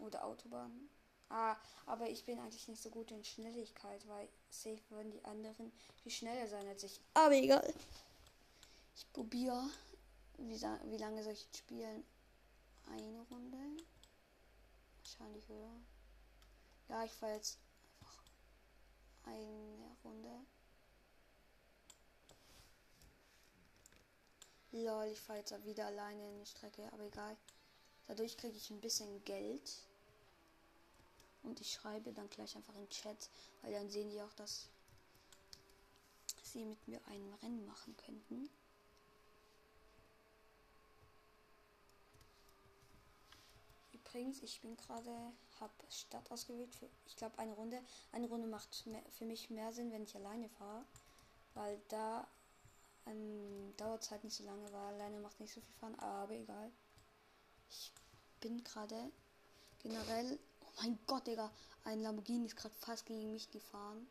Oder 0.00 0.24
Autobahn. 0.24 0.88
Ah, 1.28 1.56
aber 1.86 2.08
ich 2.08 2.24
bin 2.24 2.38
eigentlich 2.38 2.68
nicht 2.68 2.82
so 2.82 2.90
gut 2.90 3.10
in 3.10 3.24
Schnelligkeit, 3.24 4.06
weil 4.08 4.28
safe 4.50 4.82
würden 4.90 5.10
die 5.10 5.24
anderen 5.24 5.72
viel 6.02 6.12
schneller 6.12 6.46
sein 6.48 6.66
als 6.68 6.82
ich. 6.82 7.00
Aber 7.14 7.34
egal. 7.34 7.72
Ich 8.96 9.12
probiere. 9.12 9.68
Wie, 10.38 10.60
wie 10.60 10.98
lange 10.98 11.22
soll 11.22 11.32
ich 11.32 11.48
spielen? 11.56 12.04
Eine 12.86 13.20
Runde? 13.30 13.82
Wahrscheinlich, 14.98 15.48
oder? 15.48 15.70
Ja, 16.88 17.04
ich 17.04 17.12
fahre 17.12 17.34
jetzt 17.34 17.58
einfach 18.00 18.24
eine 19.24 19.96
Runde. 20.04 20.46
Lol, 24.74 25.06
ich 25.06 25.20
fahre 25.20 25.38
jetzt 25.38 25.64
wieder 25.64 25.86
alleine 25.86 26.28
in 26.28 26.40
die 26.40 26.46
Strecke, 26.46 26.82
aber 26.92 27.04
egal. 27.04 27.36
Dadurch 28.08 28.36
kriege 28.36 28.56
ich 28.56 28.70
ein 28.70 28.80
bisschen 28.80 29.24
Geld. 29.24 29.72
Und 31.44 31.60
ich 31.60 31.72
schreibe 31.72 32.12
dann 32.12 32.28
gleich 32.28 32.56
einfach 32.56 32.74
im 32.74 32.88
Chat, 32.88 33.30
weil 33.62 33.72
dann 33.72 33.88
sehen 33.88 34.10
die 34.10 34.20
auch, 34.20 34.32
dass 34.32 34.68
sie 36.42 36.64
mit 36.64 36.88
mir 36.88 37.00
ein 37.06 37.34
Rennen 37.40 37.64
machen 37.66 37.96
könnten. 37.98 38.50
Übrigens, 43.92 44.42
ich 44.42 44.60
bin 44.60 44.76
gerade, 44.76 45.32
habe 45.60 45.72
Stadt 45.88 46.28
ausgewählt. 46.32 46.74
Für, 46.74 46.88
ich 47.06 47.14
glaube, 47.14 47.38
eine 47.38 47.52
Runde. 47.52 47.80
Eine 48.10 48.26
Runde 48.26 48.48
macht 48.48 48.86
mehr, 48.86 49.04
für 49.10 49.24
mich 49.24 49.50
mehr 49.50 49.72
Sinn, 49.72 49.92
wenn 49.92 50.02
ich 50.02 50.16
alleine 50.16 50.48
fahre. 50.48 50.84
Weil 51.54 51.80
da 51.88 52.26
ähm, 53.06 53.74
dauert 53.76 54.10
halt 54.10 54.24
nicht 54.24 54.36
so 54.36 54.44
lange, 54.44 54.64
weil 54.72 54.94
alleine 54.94 55.20
macht 55.20 55.40
nicht 55.40 55.52
so 55.52 55.60
viel 55.60 55.74
fahren. 55.74 55.98
Aber 55.98 56.32
egal. 56.32 56.70
Ich 57.70 57.92
bin 58.40 58.62
gerade 58.62 59.10
generell 59.78 60.38
mein 60.80 60.98
Gott, 61.06 61.26
Digga. 61.26 61.50
Ein 61.84 62.00
Lamborghini 62.00 62.46
ist 62.46 62.56
gerade 62.56 62.74
fast 62.74 63.06
gegen 63.06 63.32
mich 63.32 63.50
gefahren. 63.50 64.06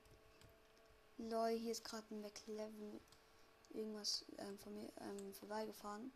Lol, 1.17 1.49
hier 1.49 1.71
ist 1.71 1.83
gerade 1.83 2.05
ein 2.11 2.21
McLaren 2.21 2.99
irgendwas 3.69 4.25
ähm, 4.37 4.57
von 4.59 4.73
mir 4.73 4.91
ähm, 5.01 5.33
vorbeigefahren. 5.33 6.11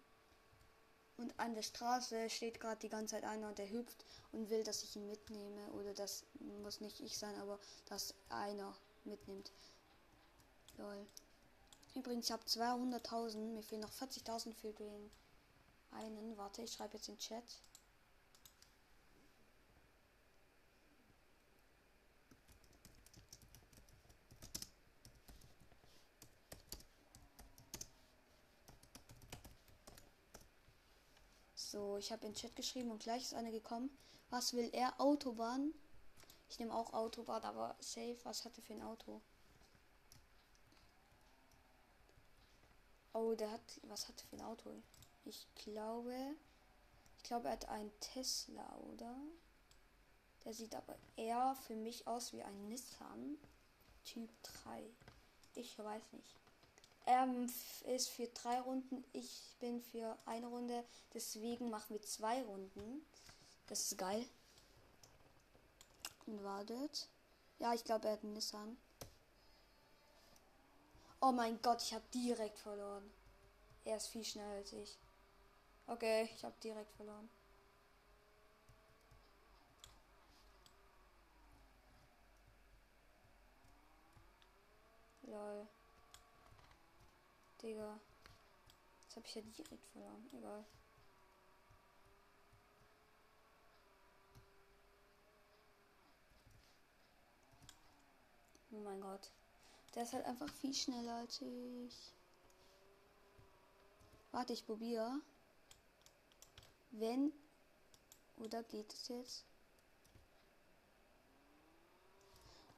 Und 1.17 1.38
an 1.39 1.55
der 1.55 1.63
Straße 1.63 2.29
steht 2.29 2.60
gerade 2.60 2.79
die 2.79 2.89
ganze 2.89 3.15
Zeit 3.15 3.24
einer 3.24 3.50
und 3.50 3.57
der 3.57 3.72
hüpft 3.72 4.05
und 4.31 4.50
will, 4.50 4.63
dass 4.63 4.84
ich 4.84 4.96
ihn 4.96 5.07
mitnehme. 5.07 5.72
Oder 5.74 5.93
das 5.96 6.25
muss 6.62 6.79
nicht 6.79 7.00
ich 7.00 7.17
sein, 7.17 7.36
aber 7.36 7.60
dass 7.86 8.13
einer 8.29 8.75
mitnimmt. 9.03 9.51
Lol. 10.77 11.07
Übrigens, 11.98 12.27
ich 12.27 12.32
habe 12.32 12.44
200.000. 12.44 13.38
Mir 13.56 13.63
fehlen 13.63 13.82
noch 13.82 13.92
40.000 13.92 14.54
für 14.54 14.72
den 14.72 15.10
einen. 15.89 16.38
Warte, 16.38 16.62
ich 16.62 16.72
schreibe 16.72 16.96
jetzt 16.96 17.10
in 17.10 17.18
Chat. 17.18 17.44
So, 31.56 31.98
ich 31.98 32.12
habe 32.12 32.27
in 32.27 32.36
Chat 32.36 32.56
geschrieben 32.56 32.92
und 32.92 33.01
gleich 33.01 33.24
ist 33.24 33.34
eine 33.34 33.51
gekommen. 33.51 33.89
Was 34.30 34.54
will 34.54 34.70
er? 34.72 35.01
Autobahn. 35.01 35.74
Ich 36.48 36.60
nehme 36.60 36.75
auch 36.75 36.94
Autobahn, 36.94 37.42
aber 37.42 37.75
safe. 37.80 38.20
Was 38.24 38.46
hat 38.46 38.56
er 38.56 38.62
für 38.62 38.74
ein 38.74 38.84
Auto? 38.84 39.20
Oh, 43.20 43.34
der 43.34 43.50
hat. 43.50 43.82
Was 43.88 44.08
hat 44.08 44.22
er 44.22 44.28
für 44.28 44.36
ein 44.36 44.46
Auto? 44.46 44.70
Ich 45.26 45.48
glaube. 45.56 46.14
Ich 47.18 47.24
glaube, 47.24 47.48
er 47.48 47.54
hat 47.54 47.68
einen 47.68 47.92
Tesla, 48.00 48.78
oder? 48.94 49.16
Der 50.46 50.54
sieht 50.54 50.76
aber 50.76 50.96
eher 51.16 51.58
für 51.66 51.76
mich 51.76 52.06
aus 52.06 52.32
wie 52.32 52.44
ein 52.44 52.70
Nissan 52.70 53.40
Typ 54.06 54.30
3. 54.44 54.84
Ich 55.56 55.80
weiß 55.80 56.14
nicht. 56.14 56.36
Er 57.08 57.28
ist 57.96 58.10
für 58.10 58.28
drei 58.28 58.60
Runden, 58.60 59.04
ich 59.14 59.56
bin 59.60 59.82
für 59.82 60.16
eine 60.28 60.46
Runde. 60.46 60.84
Deswegen 61.16 61.72
machen 61.72 61.96
wir 61.96 62.02
zwei 62.04 62.44
Runden. 62.44 63.04
Das 63.66 63.82
ist 63.82 63.98
geil. 63.98 64.24
Und 66.28 66.44
wartet. 66.44 67.10
Ja, 67.58 67.74
ich 67.74 67.84
glaube, 67.84 68.08
er 68.08 68.14
hat 68.14 68.24
einen 68.24 68.34
Nissan. 68.34 68.78
Oh 71.20 71.32
mein 71.32 71.60
Gott, 71.62 71.82
ich 71.82 71.94
habe 71.94 72.04
direkt 72.14 72.60
verloren. 72.60 73.10
Er 73.86 73.98
ist 73.98 74.08
viel 74.08 74.24
schneller 74.24 74.56
als 74.56 74.72
ich. 74.74 74.98
Okay, 75.88 76.30
ich 76.36 76.44
habe 76.44 76.56
direkt 76.64 76.92
verloren. 76.94 77.30
Lol. 85.24 85.68
Digga. 87.62 88.00
Jetzt 89.04 89.16
habe 89.16 89.26
ich 89.26 89.36
ja 89.36 89.42
direkt 89.42 89.86
verloren. 89.92 90.30
Egal. 90.34 90.66
Oh 98.72 98.80
mein 98.80 99.02
Gott. 99.02 99.32
Der 99.98 100.04
ist 100.04 100.13
halt 100.13 100.27
einfach 100.27 100.48
viel 100.48 100.75
schneller 100.75 101.16
als 101.16 101.42
ich. 101.42 102.13
Warte, 104.32 104.54
ich 104.54 104.63
probiere. 104.63 105.22
Wenn. 106.92 107.34
Oder 108.38 108.62
geht 108.62 108.94
es 108.94 109.08
jetzt? 109.08 109.44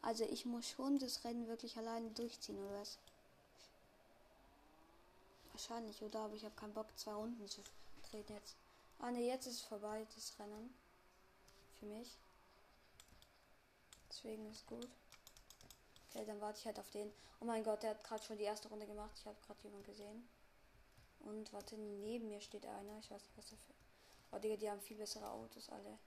Also 0.01 0.23
ich 0.23 0.45
muss 0.45 0.69
schon 0.69 0.97
das 0.97 1.25
Rennen 1.25 1.45
wirklich 1.49 1.77
alleine 1.77 2.09
durchziehen, 2.11 2.57
oder 2.57 2.79
was? 2.79 2.97
Wahrscheinlich, 5.51 6.01
oder? 6.01 6.21
Aber 6.21 6.35
ich 6.35 6.45
habe 6.45 6.55
keinen 6.55 6.73
Bock, 6.73 6.87
zwei 6.95 7.11
Runden 7.11 7.49
zu 7.49 7.61
drehen 8.09 8.23
jetzt. 8.29 8.55
Ah 8.97 9.11
ne, 9.11 9.27
jetzt 9.27 9.45
ist 9.45 9.55
es 9.55 9.61
vorbei, 9.63 10.07
das 10.15 10.39
Rennen. 10.39 10.73
Für 11.81 11.85
mich. 11.85 12.17
Deswegen 14.07 14.49
ist 14.49 14.65
gut. 14.67 14.87
Okay, 16.09 16.25
dann 16.25 16.41
warte 16.41 16.59
ich 16.59 16.65
halt 16.65 16.79
auf 16.79 16.89
den. 16.89 17.11
Oh 17.39 17.45
mein 17.45 17.63
Gott, 17.63 17.83
der 17.83 17.91
hat 17.91 18.03
gerade 18.03 18.23
schon 18.23 18.37
die 18.37 18.43
erste 18.43 18.67
Runde 18.67 18.85
gemacht. 18.85 19.11
Ich 19.15 19.25
habe 19.25 19.37
gerade 19.45 19.61
jemanden 19.63 19.85
gesehen. 19.85 20.27
Und 21.21 21.51
warte, 21.53 21.77
neben 21.77 22.29
mir 22.29 22.41
steht 22.41 22.65
einer. 22.65 22.97
Ich 22.99 23.11
weiß 23.11 23.21
nicht, 23.21 23.37
was 23.37 23.49
dafür. 23.49 23.75
Oh, 24.31 24.37
Digga, 24.39 24.55
die 24.55 24.69
haben 24.69 24.81
viel 24.81 24.97
bessere 24.97 25.29
Autos 25.29 25.69
alle. 25.69 25.97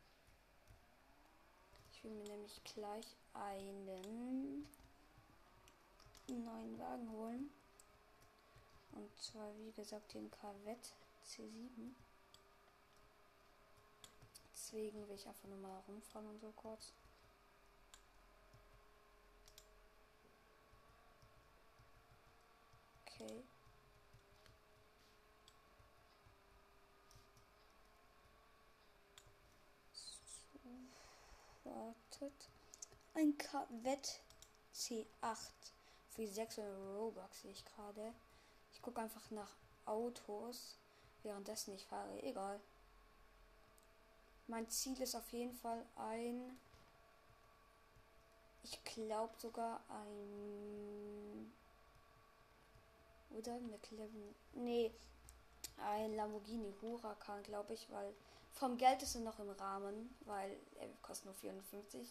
Ich 1.93 2.05
will 2.05 2.13
mir 2.13 2.25
nämlich 2.25 2.61
gleich 2.65 3.07
einen 3.35 4.67
neuen 6.29 6.79
Wagen 6.79 7.11
holen. 7.11 7.51
Und 8.93 9.09
zwar, 9.21 9.57
wie 9.59 9.73
gesagt, 9.73 10.15
den 10.15 10.31
Corvette 10.31 10.91
C7. 11.27 11.93
Deswegen 14.53 15.09
will 15.09 15.17
ich 15.17 15.27
einfach 15.27 15.49
nur 15.49 15.59
mal 15.59 15.83
rumfahren 15.89 16.29
und 16.29 16.41
so 16.41 16.53
kurz. 16.57 16.93
Okay. 23.23 23.43
So, 29.93 31.71
wartet. 31.71 32.49
Ein 33.15 33.37
Corvette 33.39 34.11
C8 34.75 35.07
für 36.11 36.27
600 36.27 36.97
Robux 36.97 37.43
sehe 37.43 37.53
ich 37.53 37.65
gerade. 37.65 38.13
Ich 38.73 38.83
gucke 38.83 39.01
einfach 39.01 39.31
nach 39.31 39.51
Autos, 39.87 40.77
währenddessen 41.23 41.75
ich 41.75 41.87
fahre. 41.87 42.23
Egal. 42.23 42.61
Mein 44.49 44.69
Ziel 44.69 45.01
ist 45.01 45.15
auf 45.15 45.33
jeden 45.33 45.55
Fall 45.55 45.85
ein. 45.97 46.59
Ich 48.65 48.83
glaube 48.85 49.35
sogar 49.39 49.81
ein. 49.89 51.12
Oder 53.37 53.59
McLaren. 53.61 54.35
Nee. 54.55 54.93
Ein 55.79 56.15
Lamborghini 56.15 56.75
Huracan, 56.81 57.43
glaube 57.43 57.75
ich, 57.75 57.91
weil 57.91 58.15
vom 58.53 58.77
Geld 58.77 59.03
ist 59.03 59.15
er 59.15 59.23
noch 59.23 59.39
im 59.39 59.51
Rahmen, 59.51 60.15
weil 60.27 60.57
er 60.79 60.89
kostet 61.01 61.27
nur 61.27 61.35
450. 61.35 62.09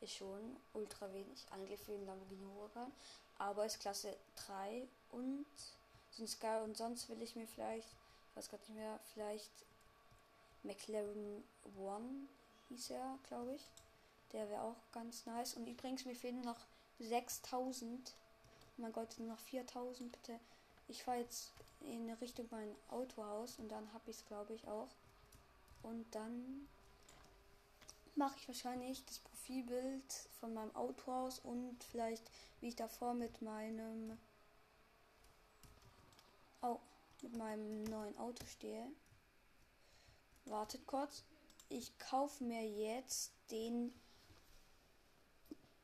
Ist 0.00 0.12
schon 0.12 0.56
ultra 0.74 1.12
wenig, 1.12 1.46
eigentlich 1.50 1.80
für 1.80 1.92
einen 1.92 2.06
Lamborghini 2.06 2.44
Huracan. 2.54 2.92
Aber 3.38 3.64
ist 3.64 3.80
Klasse 3.80 4.16
3 4.46 4.86
und 5.12 5.46
sind 6.10 6.28
Sky 6.28 6.60
und 6.62 6.76
sonst 6.76 7.08
will 7.08 7.22
ich 7.22 7.36
mir 7.36 7.46
vielleicht, 7.46 7.88
ich 8.30 8.36
weiß 8.36 8.48
gar 8.50 8.58
nicht 8.58 8.74
mehr, 8.74 8.98
vielleicht 9.12 9.50
McLaren 10.62 11.44
One 11.78 12.28
hieß 12.68 12.90
er, 12.90 13.18
glaube 13.28 13.54
ich. 13.54 13.64
Der 14.32 14.48
wäre 14.50 14.62
auch 14.62 14.76
ganz 14.92 15.26
nice. 15.26 15.54
Und 15.54 15.66
übrigens, 15.66 16.04
mir 16.04 16.16
fehlen 16.16 16.40
noch 16.40 16.60
6000. 16.98 18.12
Oh 18.76 18.82
mein 18.82 18.92
Gott, 18.92 19.14
nur 19.18 19.28
noch 19.28 19.38
4000, 19.38 20.10
bitte. 20.10 20.40
Ich 20.88 21.04
fahre 21.04 21.18
jetzt 21.18 21.52
in 21.80 22.10
Richtung 22.14 22.46
mein 22.50 22.74
Autohaus 22.88 23.58
und 23.58 23.68
dann 23.68 23.92
habe 23.92 24.10
ich 24.10 24.16
es, 24.16 24.26
glaube 24.26 24.54
ich, 24.54 24.66
auch. 24.66 24.88
Und 25.82 26.06
dann 26.14 26.68
mache 28.16 28.36
ich 28.38 28.48
wahrscheinlich 28.48 29.04
das 29.06 29.18
Profilbild 29.18 30.12
von 30.40 30.54
meinem 30.54 30.74
Autohaus 30.76 31.38
und 31.40 31.82
vielleicht, 31.84 32.30
wie 32.60 32.68
ich 32.68 32.76
davor 32.76 33.14
mit 33.14 33.42
meinem 33.42 34.16
oh, 36.62 36.78
mit 37.22 37.36
meinem 37.36 37.84
neuen 37.84 38.16
Auto 38.18 38.44
stehe. 38.46 38.86
Wartet 40.44 40.86
kurz. 40.86 41.24
Ich 41.68 41.98
kaufe 41.98 42.44
mir 42.44 42.66
jetzt 42.66 43.32
den 43.50 43.92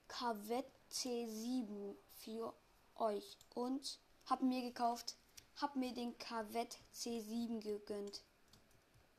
Corvette 0.09 0.71
C7 0.93 1.95
für 2.19 2.53
euch 2.97 3.39
und 3.55 3.99
habe 4.27 4.45
mir 4.45 4.63
gekauft, 4.63 5.17
habe 5.57 5.79
mir 5.79 5.93
den 5.93 6.17
Corvette 6.19 6.77
C7 6.95 7.61
gegönnt. 7.61 8.23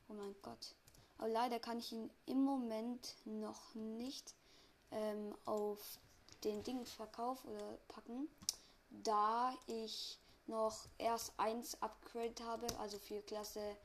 Oh 0.10 0.14
mein 0.14 0.36
Gott. 0.42 0.76
Aber 1.18 1.30
leider 1.30 1.60
kann 1.60 1.80
ich 1.80 1.92
ihn 1.92 2.10
im 2.26 2.44
Moment 2.44 3.16
noch 3.26 3.76
nicht 3.76 4.34
ähm, 4.92 5.36
auf 5.46 6.00
den 6.44 6.64
Dingverkauf 6.64 7.46
oder 7.46 7.78
packen, 7.88 8.28
da 8.90 9.56
ich 9.68 10.20
noch 10.48 10.86
erst 10.98 11.34
eins 11.38 11.82
Upgrade 11.82 12.44
habe, 12.44 12.68
also 12.80 12.98
für 12.98 13.22
Klasse 13.22 13.78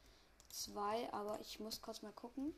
2, 0.50 1.12
aber 1.12 1.38
ich 1.40 1.60
muss 1.60 1.82
kurz 1.82 2.02
mal 2.02 2.12
gucken, 2.12 2.54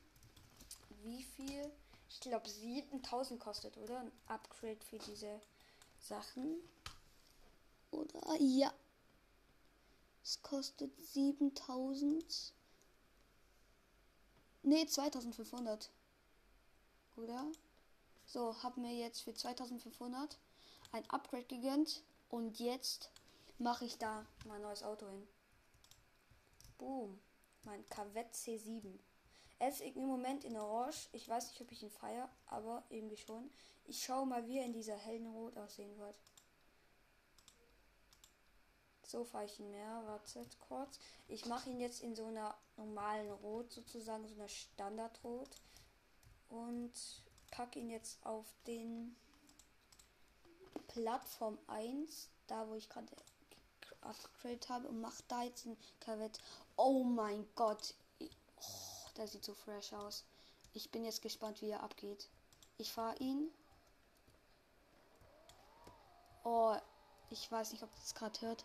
wie 1.02 1.22
viel. 1.22 1.70
Ich 2.10 2.20
glaube 2.20 2.48
7000 2.48 3.38
kostet, 3.38 3.76
oder? 3.76 4.00
Ein 4.00 4.12
Upgrade 4.28 4.82
für 4.88 4.98
diese 4.98 5.40
Sachen. 5.98 6.56
Oder 7.90 8.36
ja. 8.40 8.72
Es 10.22 10.42
kostet 10.42 10.92
7000. 11.00 12.52
Ne, 14.62 14.86
2500. 14.86 15.90
Oder? 17.16 17.50
So, 18.26 18.62
haben 18.62 18.82
wir 18.82 18.92
jetzt 18.92 19.22
für 19.22 19.34
2500 19.34 20.38
ein 20.92 21.08
Upgrade 21.10 21.44
gegönnt. 21.44 22.02
Und 22.28 22.60
jetzt 22.60 23.10
mache 23.58 23.86
ich 23.86 23.96
da 23.96 24.26
mein 24.46 24.60
neues 24.60 24.82
Auto 24.82 25.08
hin. 25.08 25.26
Boom. 26.76 27.18
Mein 27.64 27.88
Corvette 27.88 28.34
C7. 28.34 28.98
Er 29.58 29.68
ist 29.70 29.80
im 29.80 30.06
Moment 30.06 30.44
in 30.44 30.56
Orange. 30.56 31.08
Ich 31.12 31.28
weiß 31.28 31.48
nicht, 31.48 31.60
ob 31.60 31.72
ich 31.72 31.82
ihn 31.82 31.90
feiere, 31.90 32.28
aber 32.46 32.84
irgendwie 32.90 33.16
schon. 33.16 33.50
Ich 33.86 34.04
schaue 34.04 34.26
mal, 34.26 34.46
wie 34.46 34.58
er 34.58 34.66
in 34.66 34.72
dieser 34.72 34.96
hellen 34.96 35.26
Rot 35.26 35.56
aussehen 35.56 35.96
wird. 35.98 36.14
So 39.08 39.24
ihn 39.58 39.70
mehr. 39.70 40.02
Wartet 40.06 40.60
kurz. 40.68 41.00
Ich 41.28 41.46
mache 41.46 41.70
ihn 41.70 41.80
jetzt 41.80 42.02
in 42.02 42.14
so 42.14 42.26
einer 42.26 42.54
normalen 42.76 43.30
Rot, 43.30 43.72
sozusagen, 43.72 44.28
so 44.28 44.34
einer 44.34 44.48
Standardrot. 44.48 45.48
Und 46.50 46.92
packe 47.50 47.78
ihn 47.78 47.88
jetzt 47.88 48.24
auf 48.26 48.44
den 48.66 49.16
Plattform 50.88 51.58
1, 51.68 52.28
da 52.48 52.68
wo 52.68 52.74
ich 52.74 52.90
gerade 52.90 53.06
Upgrade 54.02 54.68
habe 54.68 54.88
und 54.88 55.00
mache 55.00 55.22
da 55.28 55.42
jetzt 55.42 55.64
ein 55.64 55.78
Corvette. 56.04 56.40
Oh 56.76 57.02
mein 57.02 57.46
Gott. 57.54 57.94
Oh, 58.20 59.10
der 59.16 59.26
sieht 59.26 59.44
so 59.44 59.54
fresh 59.54 59.94
aus. 59.94 60.24
Ich 60.74 60.90
bin 60.90 61.06
jetzt 61.06 61.22
gespannt, 61.22 61.62
wie 61.62 61.70
er 61.70 61.82
abgeht. 61.82 62.28
Ich 62.76 62.92
fahre 62.92 63.16
ihn. 63.16 63.50
Oh, 66.44 66.76
ich 67.30 67.50
weiß 67.50 67.72
nicht, 67.72 67.82
ob 67.82 67.94
das 67.94 68.14
gerade 68.14 68.40
hört. 68.42 68.64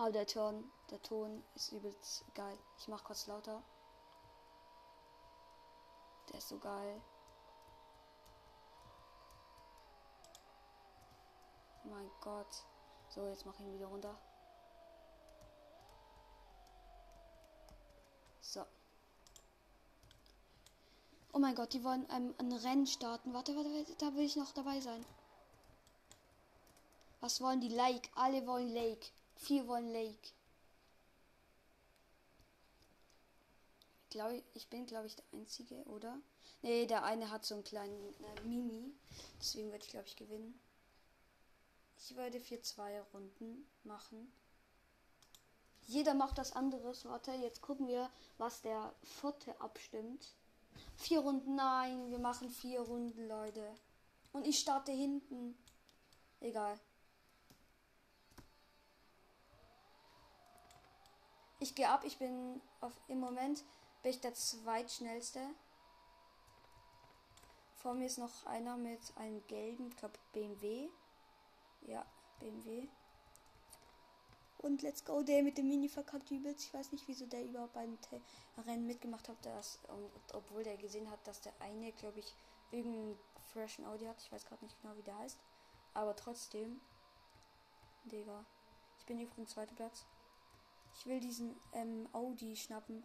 Aber 0.00 0.12
der 0.12 0.26
Ton, 0.26 0.64
der 0.88 1.02
Ton 1.02 1.44
ist 1.54 1.72
übelst 1.72 2.24
geil. 2.34 2.58
Ich 2.78 2.88
mach 2.88 3.04
kurz 3.04 3.26
lauter. 3.26 3.62
Der 6.30 6.38
ist 6.38 6.48
so 6.48 6.58
geil. 6.58 7.02
Mein 11.84 12.10
Gott. 12.22 12.64
So, 13.10 13.26
jetzt 13.26 13.44
mache 13.44 13.56
ich 13.58 13.68
ihn 13.68 13.74
wieder 13.74 13.88
runter. 13.88 14.18
So. 18.40 18.64
Oh 21.34 21.38
mein 21.38 21.54
Gott, 21.54 21.74
die 21.74 21.84
wollen 21.84 22.08
ein, 22.08 22.34
ein 22.38 22.52
Rennen 22.52 22.86
starten. 22.86 23.34
Warte, 23.34 23.54
warte, 23.54 23.68
warte, 23.68 23.94
da 23.96 24.14
will 24.14 24.24
ich 24.24 24.36
noch 24.36 24.52
dabei 24.52 24.80
sein. 24.80 25.04
Was 27.20 27.42
wollen 27.42 27.60
die? 27.60 27.68
Lake. 27.68 28.08
Alle 28.14 28.46
wollen 28.46 28.72
Lake. 28.72 29.10
Vier 29.40 29.66
wollen 29.66 29.90
Lake. 29.92 30.28
Ich 34.04 34.10
glaube, 34.10 34.42
ich 34.54 34.68
bin, 34.68 34.86
glaube 34.86 35.06
ich, 35.06 35.16
der 35.16 35.24
Einzige, 35.32 35.76
oder? 35.84 36.18
Nee, 36.62 36.86
der 36.86 37.04
eine 37.04 37.30
hat 37.30 37.46
so 37.46 37.54
einen 37.54 37.64
kleinen 37.64 38.14
äh, 38.22 38.40
Mini. 38.42 38.92
Deswegen 39.40 39.70
würde 39.70 39.84
ich, 39.84 39.90
glaube 39.90 40.06
ich, 40.06 40.16
gewinnen. 40.16 40.60
Ich 41.96 42.42
vier 42.42 42.62
zwei 42.62 43.00
Runden 43.14 43.66
machen. 43.84 44.30
Jeder 45.86 46.14
macht 46.14 46.38
das 46.38 46.52
anderes. 46.52 47.04
Warte, 47.06 47.32
jetzt 47.32 47.62
gucken 47.62 47.88
wir, 47.88 48.10
was 48.36 48.60
der 48.60 48.94
vierte 49.02 49.58
abstimmt. 49.60 50.34
Vier 50.96 51.20
Runden, 51.20 51.54
nein, 51.54 52.10
wir 52.10 52.18
machen 52.18 52.50
vier 52.50 52.80
Runden, 52.80 53.26
Leute. 53.26 53.74
Und 54.32 54.46
ich 54.46 54.58
starte 54.58 54.92
hinten. 54.92 55.56
Egal. 56.40 56.78
Ich 61.60 61.74
gehe 61.74 61.88
ab, 61.88 62.04
ich 62.04 62.16
bin 62.18 62.60
auf 62.80 62.92
im 63.08 63.20
Moment 63.20 63.62
bin 64.02 64.10
ich 64.10 64.20
der 64.20 64.34
zweitschnellste. 64.34 65.40
Vor 67.76 67.94
mir 67.94 68.06
ist 68.06 68.18
noch 68.18 68.46
einer 68.46 68.76
mit 68.76 69.00
einem 69.16 69.46
gelben, 69.46 69.88
ich 69.88 69.96
glaube 69.96 70.18
BMW. 70.32 70.88
Ja, 71.82 72.04
BMW. 72.38 72.88
Und 74.58 74.82
let's 74.82 75.04
go, 75.04 75.22
der 75.22 75.42
mit 75.42 75.56
dem 75.58 75.68
Mini 75.68 75.88
verkackt 75.88 76.30
übelst. 76.30 76.64
Ich 76.64 76.74
weiß 76.74 76.92
nicht, 76.92 77.06
wieso 77.08 77.26
der 77.26 77.44
überhaupt 77.44 77.74
beim 77.74 77.96
Rennen 78.66 78.86
mitgemacht 78.86 79.28
hat, 79.28 79.44
dass, 79.44 79.78
obwohl 80.32 80.64
der 80.64 80.76
gesehen 80.76 81.10
hat, 81.10 81.26
dass 81.26 81.40
der 81.40 81.52
eine, 81.60 81.92
glaube 81.92 82.20
ich, 82.20 82.34
irgendeinen 82.70 83.18
freshen 83.52 83.86
Audi 83.86 84.04
hat. 84.04 84.20
Ich 84.20 84.30
weiß 84.30 84.44
gerade 84.44 84.64
nicht 84.64 84.80
genau, 84.80 84.96
wie 84.96 85.02
der 85.02 85.16
heißt. 85.18 85.38
Aber 85.94 86.14
trotzdem. 86.14 86.80
Digga. 88.04 88.44
Ich 88.98 89.06
bin 89.06 89.20
übrigens 89.20 89.50
zweiter 89.50 89.74
Platz. 89.74 90.04
Ich 90.94 91.06
will 91.06 91.20
diesen 91.20 91.58
ähm, 91.72 92.08
Audi 92.12 92.56
schnappen. 92.56 93.04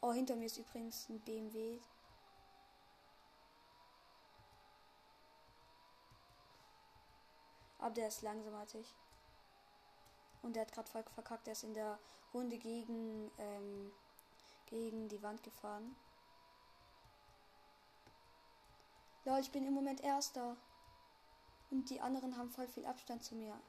Oh, 0.00 0.12
hinter 0.12 0.34
mir 0.34 0.46
ist 0.46 0.58
übrigens 0.58 1.08
ein 1.08 1.20
BMW. 1.20 1.80
Aber 7.78 7.94
der 7.94 8.08
ist 8.08 8.22
langsamer 8.22 8.58
als 8.58 8.74
ich. 8.74 8.94
Und 10.42 10.56
der 10.56 10.62
hat 10.62 10.72
gerade 10.72 10.90
voll 10.90 11.04
verkackt. 11.14 11.46
Der 11.46 11.52
ist 11.52 11.64
in 11.64 11.74
der 11.74 11.98
Runde 12.34 12.58
gegen, 12.58 13.30
ähm, 13.38 13.92
gegen 14.66 15.08
die 15.08 15.22
Wand 15.22 15.42
gefahren. 15.42 15.94
Lol, 19.24 19.38
ich 19.38 19.52
bin 19.52 19.66
im 19.66 19.72
Moment 19.72 20.00
Erster. 20.00 20.56
Und 21.70 21.90
die 21.90 22.00
anderen 22.00 22.36
haben 22.36 22.50
voll 22.50 22.66
viel 22.66 22.86
Abstand 22.86 23.24
zu 23.24 23.34
mir. 23.34 23.60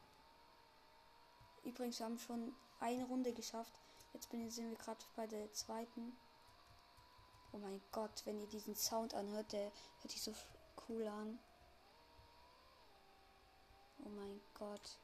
Übrigens, 1.63 1.99
wir 1.99 2.05
haben 2.05 2.19
schon 2.19 2.53
eine 2.79 3.05
Runde 3.05 3.33
geschafft. 3.33 3.73
Jetzt 4.13 4.29
bin, 4.29 4.49
sind 4.49 4.69
wir 4.69 4.77
gerade 4.77 5.03
bei 5.15 5.27
der 5.27 5.51
zweiten. 5.53 6.15
Oh 7.51 7.57
mein 7.57 7.81
Gott, 7.91 8.21
wenn 8.25 8.39
ihr 8.39 8.47
diesen 8.47 8.75
Sound 8.75 9.13
anhört, 9.13 9.51
der 9.53 9.71
hört 10.01 10.11
sich 10.11 10.21
so 10.21 10.33
cool 10.87 11.07
an. 11.07 11.39
Oh 14.05 14.09
mein 14.09 14.41
Gott. 14.59 14.97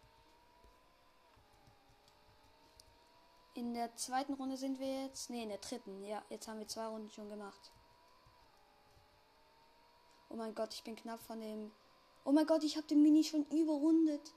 In 3.53 3.73
der 3.73 3.95
zweiten 3.95 4.33
Runde 4.33 4.57
sind 4.57 4.79
wir 4.79 5.03
jetzt. 5.03 5.29
Ne, 5.29 5.43
in 5.43 5.49
der 5.49 5.57
dritten. 5.57 6.03
Ja, 6.03 6.23
jetzt 6.29 6.47
haben 6.47 6.59
wir 6.59 6.67
zwei 6.67 6.87
Runden 6.87 7.09
schon 7.09 7.29
gemacht. 7.29 7.71
Oh 10.29 10.35
mein 10.35 10.53
Gott, 10.53 10.73
ich 10.73 10.83
bin 10.83 10.95
knapp 10.95 11.21
von 11.21 11.39
dem. 11.39 11.71
Oh 12.25 12.31
mein 12.31 12.45
Gott, 12.45 12.63
ich 12.63 12.77
habe 12.77 12.87
den 12.87 13.01
Mini 13.01 13.23
schon 13.23 13.45
überrundet. 13.45 14.33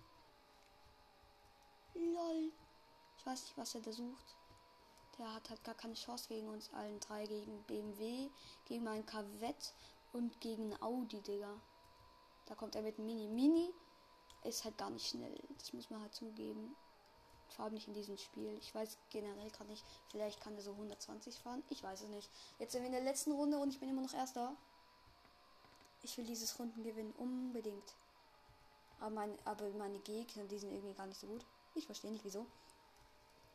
Lol. 1.94 2.52
Ich 3.18 3.26
weiß 3.26 3.42
nicht, 3.42 3.56
was 3.56 3.74
er 3.74 3.82
da 3.82 3.92
sucht. 3.92 4.36
Der 5.18 5.34
hat 5.34 5.50
halt 5.50 5.62
gar 5.62 5.74
keine 5.74 5.94
Chance 5.94 6.28
gegen 6.28 6.48
uns 6.48 6.72
allen 6.72 6.98
drei. 7.00 7.26
Gegen 7.26 7.62
BMW, 7.64 8.30
gegen 8.64 8.84
meinen 8.84 9.06
Corvette 9.06 9.70
und 10.12 10.40
gegen 10.40 10.80
Audi, 10.82 11.20
Digga. 11.20 11.60
Da 12.46 12.54
kommt 12.54 12.74
er 12.74 12.82
mit 12.82 12.98
Mini. 12.98 13.28
Mini 13.28 13.72
ist 14.44 14.64
halt 14.64 14.76
gar 14.78 14.90
nicht 14.90 15.06
schnell. 15.06 15.38
Das 15.58 15.72
muss 15.72 15.90
man 15.90 16.00
halt 16.00 16.14
zugeben. 16.14 16.74
Vor 17.48 17.66
allem 17.66 17.74
nicht 17.74 17.86
in 17.86 17.94
diesem 17.94 18.16
Spiel. 18.16 18.56
Ich 18.58 18.74
weiß 18.74 18.96
generell 19.10 19.50
gerade 19.50 19.70
nicht. 19.70 19.84
Vielleicht 20.08 20.40
kann 20.40 20.54
er 20.56 20.62
so 20.62 20.72
120 20.72 21.38
fahren. 21.38 21.62
Ich 21.68 21.82
weiß 21.82 22.02
es 22.02 22.08
nicht. 22.08 22.30
Jetzt 22.58 22.72
sind 22.72 22.82
wir 22.82 22.86
in 22.86 22.92
der 22.92 23.02
letzten 23.02 23.32
Runde 23.32 23.58
und 23.58 23.70
ich 23.70 23.78
bin 23.78 23.90
immer 23.90 24.02
noch 24.02 24.14
Erster. 24.14 24.56
Ich 26.02 26.16
will 26.16 26.24
dieses 26.24 26.58
Runden 26.58 26.82
gewinnen. 26.82 27.12
Unbedingt. 27.18 27.94
Aber, 29.00 29.10
mein, 29.10 29.38
aber 29.44 29.68
meine 29.70 29.98
Gegner, 30.00 30.44
die 30.44 30.58
sind 30.58 30.72
irgendwie 30.72 30.94
gar 30.94 31.06
nicht 31.06 31.20
so 31.20 31.26
gut. 31.26 31.44
Ich 31.74 31.86
verstehe 31.86 32.12
nicht 32.12 32.24
wieso. 32.24 32.46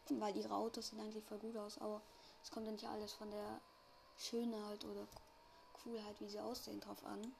Weil 0.09 0.35
ihre 0.37 0.55
Autos 0.55 0.89
sehen 0.89 0.99
eigentlich 0.99 1.23
voll 1.25 1.39
gut 1.39 1.57
aus. 1.57 1.77
Aber 1.79 2.01
es 2.43 2.51
kommt 2.51 2.65
ja 2.65 2.71
nicht 2.71 2.85
alles 2.85 3.13
von 3.13 3.29
der 3.29 3.61
Schönheit 4.17 4.83
oder 4.85 5.07
Coolheit, 5.83 6.19
wie 6.19 6.29
sie 6.29 6.39
aussehen, 6.39 6.79
drauf 6.79 7.03
an. 7.05 7.33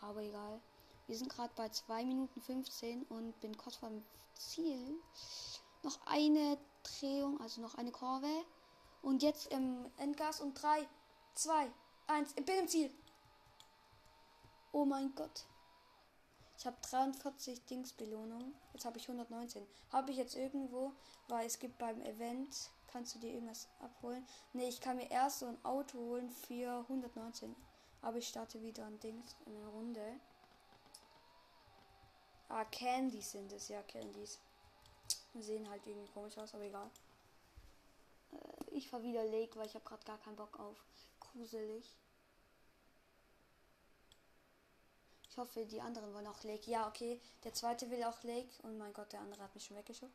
Aber 0.00 0.20
egal. 0.20 0.60
Wir 1.06 1.16
sind 1.16 1.30
gerade 1.30 1.52
bei 1.56 1.68
2 1.68 2.04
Minuten 2.04 2.40
15 2.40 3.02
und 3.04 3.38
bin 3.40 3.56
kurz 3.56 3.76
vom 3.76 4.02
Ziel. 4.34 4.94
Noch 5.82 5.98
eine 6.06 6.58
Drehung, 6.82 7.40
also 7.40 7.60
noch 7.60 7.74
eine 7.74 7.92
Kurve. 7.92 8.44
Und 9.02 9.22
jetzt 9.22 9.48
im 9.48 9.90
Endgas 9.98 10.40
und 10.40 10.54
3, 10.54 10.86
2, 11.34 11.70
1. 12.06 12.32
Ich 12.36 12.44
bin 12.44 12.60
im 12.60 12.68
Ziel. 12.68 12.90
Oh 14.72 14.86
mein 14.86 15.14
Gott. 15.14 15.44
Ich 16.56 16.66
habe 16.66 16.76
43 16.80 17.66
Dings 17.66 17.92
Belohnung. 17.92 18.54
Jetzt 18.72 18.86
habe 18.86 18.96
ich 18.96 19.04
119. 19.04 19.66
Habe 19.90 20.10
ich 20.10 20.16
jetzt 20.16 20.34
irgendwo, 20.34 20.92
weil 21.28 21.46
es 21.46 21.58
gibt 21.58 21.76
beim 21.76 22.00
Event, 22.00 22.70
kannst 22.86 23.14
du 23.14 23.18
dir 23.18 23.34
irgendwas 23.34 23.68
abholen? 23.80 24.26
Ne, 24.54 24.68
ich 24.68 24.80
kann 24.80 24.96
mir 24.96 25.10
erst 25.10 25.40
so 25.40 25.46
ein 25.46 25.62
Auto 25.62 25.98
holen 25.98 26.30
für 26.30 26.78
119. 26.88 27.54
Aber 28.00 28.16
ich 28.16 28.28
starte 28.28 28.62
wieder 28.62 28.86
ein 28.86 28.98
Dings 29.00 29.36
in 29.44 29.54
der 29.54 29.68
Runde. 29.68 30.20
Ah, 32.48 32.64
Candies 32.64 33.32
sind 33.32 33.52
es, 33.52 33.68
ja, 33.68 33.82
Candies. 33.82 34.38
Sehen 35.34 35.68
halt 35.68 35.86
irgendwie 35.86 36.10
komisch 36.12 36.38
aus, 36.38 36.54
aber 36.54 36.64
egal. 36.64 36.90
Äh, 38.32 38.70
ich 38.70 38.88
fahr 38.88 39.02
wieder 39.02 39.24
Lake, 39.24 39.58
weil 39.58 39.66
ich 39.66 39.74
habe 39.74 39.84
gerade 39.84 40.04
gar 40.04 40.18
keinen 40.18 40.36
Bock 40.36 40.58
auf. 40.58 40.76
Gruselig. 41.20 41.96
Ich 45.32 45.38
hoffe, 45.38 45.64
die 45.64 45.80
anderen 45.80 46.12
wollen 46.12 46.26
auch 46.26 46.42
Lake. 46.42 46.70
Ja, 46.70 46.86
okay. 46.86 47.18
Der 47.42 47.54
zweite 47.54 47.90
will 47.90 48.04
auch 48.04 48.22
Lake. 48.22 48.50
Und 48.64 48.76
mein 48.76 48.92
Gott, 48.92 49.14
der 49.14 49.20
andere 49.20 49.42
hat 49.42 49.54
mich 49.54 49.64
schon 49.64 49.78
weggeschoben. 49.78 50.14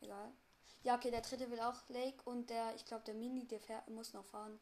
Egal. 0.00 0.32
Ja, 0.82 0.96
okay, 0.96 1.12
der 1.12 1.20
dritte 1.20 1.48
will 1.48 1.60
auch 1.60 1.88
Lake. 1.90 2.20
Und 2.24 2.50
der, 2.50 2.74
ich 2.74 2.84
glaube, 2.86 3.04
der 3.04 3.14
Mini, 3.14 3.46
der 3.46 3.60
fährt, 3.60 3.88
muss 3.88 4.12
noch 4.12 4.24
fahren. 4.24 4.58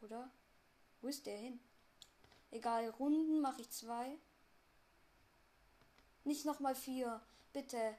Oder? 0.00 0.28
Wo 1.00 1.06
ist 1.06 1.24
der 1.26 1.38
hin? 1.38 1.60
Egal, 2.50 2.88
Runden 2.90 3.40
mache 3.40 3.60
ich 3.60 3.70
zwei. 3.70 4.18
Nicht 6.24 6.44
nochmal 6.44 6.74
vier. 6.74 7.20
Bitte. 7.52 7.94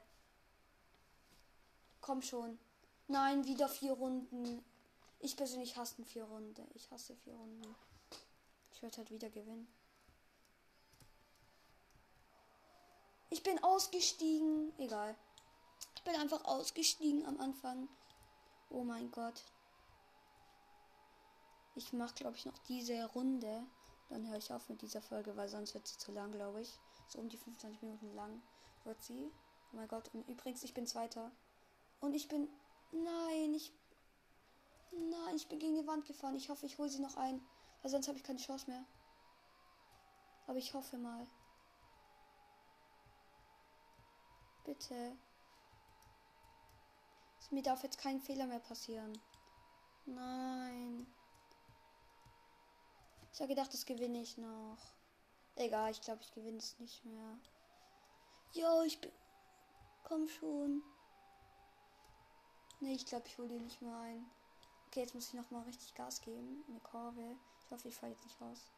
Komm 2.02 2.20
schon. 2.20 2.58
Nein, 3.08 3.46
wieder 3.46 3.70
vier 3.70 3.94
Runden. 3.94 4.62
Ich 5.18 5.34
persönlich 5.34 5.78
hasse 5.78 6.04
vier 6.04 6.24
Runden. 6.24 6.70
Ich 6.74 6.90
hasse 6.90 7.16
vier 7.16 7.32
Runden. 7.32 7.74
Ich 8.74 8.82
werde 8.82 8.98
halt 8.98 9.10
wieder 9.10 9.30
gewinnen. 9.30 9.68
Ich 13.30 13.42
bin 13.42 13.62
ausgestiegen. 13.62 14.72
Egal. 14.78 15.16
Ich 15.96 16.02
bin 16.02 16.14
einfach 16.16 16.44
ausgestiegen 16.44 17.24
am 17.26 17.40
Anfang. 17.40 17.88
Oh 18.70 18.84
mein 18.84 19.10
Gott. 19.10 19.42
Ich 21.76 21.92
mache, 21.92 22.14
glaube 22.14 22.36
ich, 22.36 22.46
noch 22.46 22.58
diese 22.58 23.04
Runde. 23.06 23.64
Dann 24.08 24.28
höre 24.28 24.38
ich 24.38 24.52
auf 24.52 24.68
mit 24.68 24.82
dieser 24.82 25.02
Folge, 25.02 25.36
weil 25.36 25.48
sonst 25.48 25.74
wird 25.74 25.86
sie 25.86 25.98
zu 25.98 26.12
lang, 26.12 26.32
glaube 26.32 26.60
ich. 26.60 26.78
So 27.08 27.18
um 27.18 27.28
die 27.28 27.36
25 27.36 27.82
Minuten 27.82 28.14
lang 28.14 28.42
wird 28.84 29.02
sie. 29.02 29.30
Oh 29.72 29.76
mein 29.76 29.88
Gott. 29.88 30.10
Und 30.12 30.28
übrigens, 30.28 30.62
ich 30.62 30.74
bin 30.74 30.86
Zweiter. 30.86 31.30
Und 32.00 32.14
ich 32.14 32.28
bin. 32.28 32.48
Nein, 32.92 33.54
ich. 33.54 33.72
Nein, 34.92 35.36
ich 35.36 35.48
bin 35.48 35.58
gegen 35.58 35.74
die 35.74 35.86
Wand 35.86 36.06
gefahren. 36.06 36.36
Ich 36.36 36.48
hoffe, 36.50 36.66
ich 36.66 36.78
hole 36.78 36.88
sie 36.88 37.00
noch 37.00 37.16
ein. 37.16 37.44
Weil 37.84 37.90
sonst 37.90 38.08
habe 38.08 38.16
ich 38.16 38.24
keine 38.24 38.38
Chance 38.38 38.70
mehr. 38.70 38.82
Aber 40.46 40.56
ich 40.56 40.72
hoffe 40.72 40.96
mal. 40.96 41.26
Bitte. 44.64 45.14
Mir 47.50 47.62
darf 47.62 47.82
jetzt 47.82 47.98
kein 47.98 48.20
Fehler 48.20 48.46
mehr 48.46 48.58
passieren. 48.58 49.20
Nein. 50.06 51.06
Ich 53.34 53.40
habe 53.40 53.50
gedacht, 53.50 53.74
das 53.74 53.84
gewinne 53.84 54.22
ich 54.22 54.38
noch. 54.38 54.78
Egal, 55.56 55.90
ich 55.90 56.00
glaube, 56.00 56.22
ich 56.22 56.32
gewinne 56.32 56.56
es 56.56 56.78
nicht 56.78 57.04
mehr. 57.04 57.38
Jo, 58.54 58.82
ich 58.82 58.98
bin. 58.98 59.12
Komm 60.04 60.26
schon. 60.26 60.82
Nee, 62.80 62.94
ich 62.94 63.04
glaube, 63.04 63.26
ich 63.26 63.36
hole 63.36 63.48
den 63.48 63.64
nicht 63.64 63.82
mehr 63.82 63.96
ein. 63.98 64.24
Okay, 64.86 65.00
jetzt 65.00 65.14
muss 65.14 65.28
ich 65.28 65.34
noch 65.34 65.50
mal 65.50 65.62
richtig 65.64 65.94
Gas 65.94 66.22
geben. 66.22 66.64
Eine 66.66 66.80
Kurve. 66.80 67.36
Ich 67.74 67.78
hoffe, 67.80 67.88
ich 67.88 67.96
falle 67.96 68.12
jetzt 68.12 68.24
nicht 68.24 68.40
raus. 68.40 68.70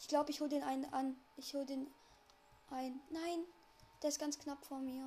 Ich 0.00 0.08
glaube, 0.08 0.32
ich 0.32 0.40
hole 0.40 0.50
den 0.50 0.64
einen 0.64 0.92
an. 0.92 1.16
Ich 1.36 1.54
hole 1.54 1.64
den 1.64 1.86
ein. 2.70 3.00
Nein, 3.10 3.44
der 4.02 4.08
ist 4.08 4.18
ganz 4.18 4.36
knapp 4.40 4.64
vor 4.64 4.80
mir. 4.80 5.04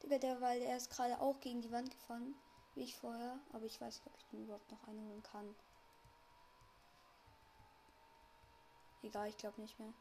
Digga, 0.00 0.18
der, 0.18 0.40
weil 0.40 0.62
er 0.62 0.76
ist 0.76 0.90
gerade 0.90 1.20
auch 1.20 1.40
gegen 1.40 1.60
die 1.60 1.72
Wand 1.72 1.90
gefahren, 1.90 2.36
wie 2.76 2.84
ich 2.84 2.94
vorher. 2.94 3.40
Aber 3.52 3.64
ich 3.64 3.80
weiß 3.80 3.96
nicht, 3.96 4.06
ob 4.06 4.16
ich 4.16 4.26
den 4.26 4.44
überhaupt 4.44 4.70
noch 4.70 4.86
einholen 4.86 5.24
kann. 5.24 5.56
Egal, 9.02 9.28
ich 9.28 9.36
glaube 9.36 9.60
nicht 9.60 9.76
mehr. 9.80 9.92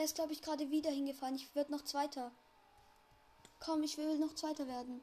Er 0.00 0.04
ist, 0.06 0.14
glaube 0.14 0.32
ich, 0.32 0.40
gerade 0.40 0.70
wieder 0.70 0.90
hingefahren. 0.90 1.34
Ich 1.34 1.54
werde 1.54 1.72
noch 1.72 1.84
Zweiter. 1.84 2.32
Komm, 3.58 3.82
ich 3.82 3.98
will 3.98 4.16
noch 4.16 4.34
Zweiter 4.34 4.66
werden. 4.66 5.02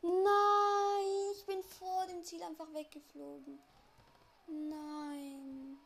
Nein, 0.00 1.32
ich 1.36 1.44
bin 1.44 1.62
vor 1.62 2.06
dem 2.06 2.24
Ziel 2.24 2.42
einfach 2.42 2.72
weggeflogen. 2.72 3.58
Nein. 4.46 5.78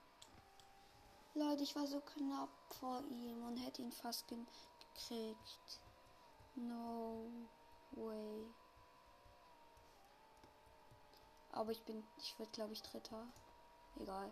Leute, 1.34 1.64
ich 1.64 1.74
war 1.74 1.88
so 1.88 1.98
knapp 1.98 2.50
vor 2.78 3.02
ihm 3.10 3.44
und 3.44 3.56
hätte 3.56 3.82
ihn 3.82 3.90
fast 3.90 4.28
gekriegt. 4.28 5.80
No 6.54 7.26
way. 7.90 8.46
Aber 11.56 11.72
ich 11.72 11.82
bin, 11.84 12.04
ich 12.18 12.38
werde 12.38 12.52
glaube 12.52 12.74
ich 12.74 12.82
Dritter. 12.82 13.26
Egal. 13.98 14.30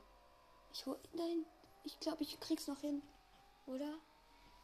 Ich 0.73 0.85
hol, 0.85 0.99
nein, 1.15 1.47
ich 1.83 1.99
glaube, 1.99 2.23
ich 2.23 2.39
krieg's 2.39 2.67
noch 2.67 2.81
hin. 2.81 3.03
Oder? 3.67 3.99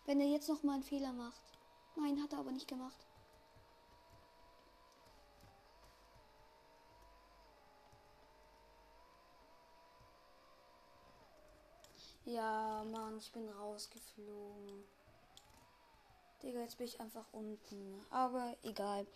Wenn 0.05 0.21
er 0.21 0.27
jetzt 0.27 0.49
noch 0.49 0.63
mal 0.63 0.75
einen 0.75 0.83
Fehler 0.83 1.13
macht. 1.15 1.41
Nein, 1.97 2.23
hat 2.23 2.35
er 2.35 2.41
aber 2.41 2.53
nicht 2.53 2.69
gemacht. 2.69 3.07
Ja, 12.27 12.85
Mann, 12.93 13.17
ich 13.17 13.33
bin 13.33 13.49
rausgeflogen. 13.49 14.85
Digga, 16.43 16.61
jetzt 16.61 16.77
bin 16.77 16.87
ich 16.87 17.01
einfach 17.01 17.25
unten. 17.33 18.05
Aber 18.11 18.55
egal. 18.63 19.07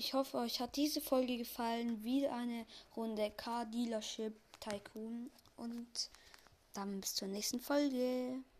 Ich 0.00 0.14
hoffe, 0.14 0.38
euch 0.38 0.60
hat 0.60 0.76
diese 0.76 1.02
Folge 1.02 1.36
gefallen. 1.36 2.02
Wieder 2.02 2.32
eine 2.32 2.64
Runde 2.96 3.30
Car 3.36 3.66
Dealership 3.66 4.32
Tycoon. 4.58 5.30
Und 5.58 6.10
dann 6.72 7.02
bis 7.02 7.14
zur 7.14 7.28
nächsten 7.28 7.60
Folge. 7.60 8.42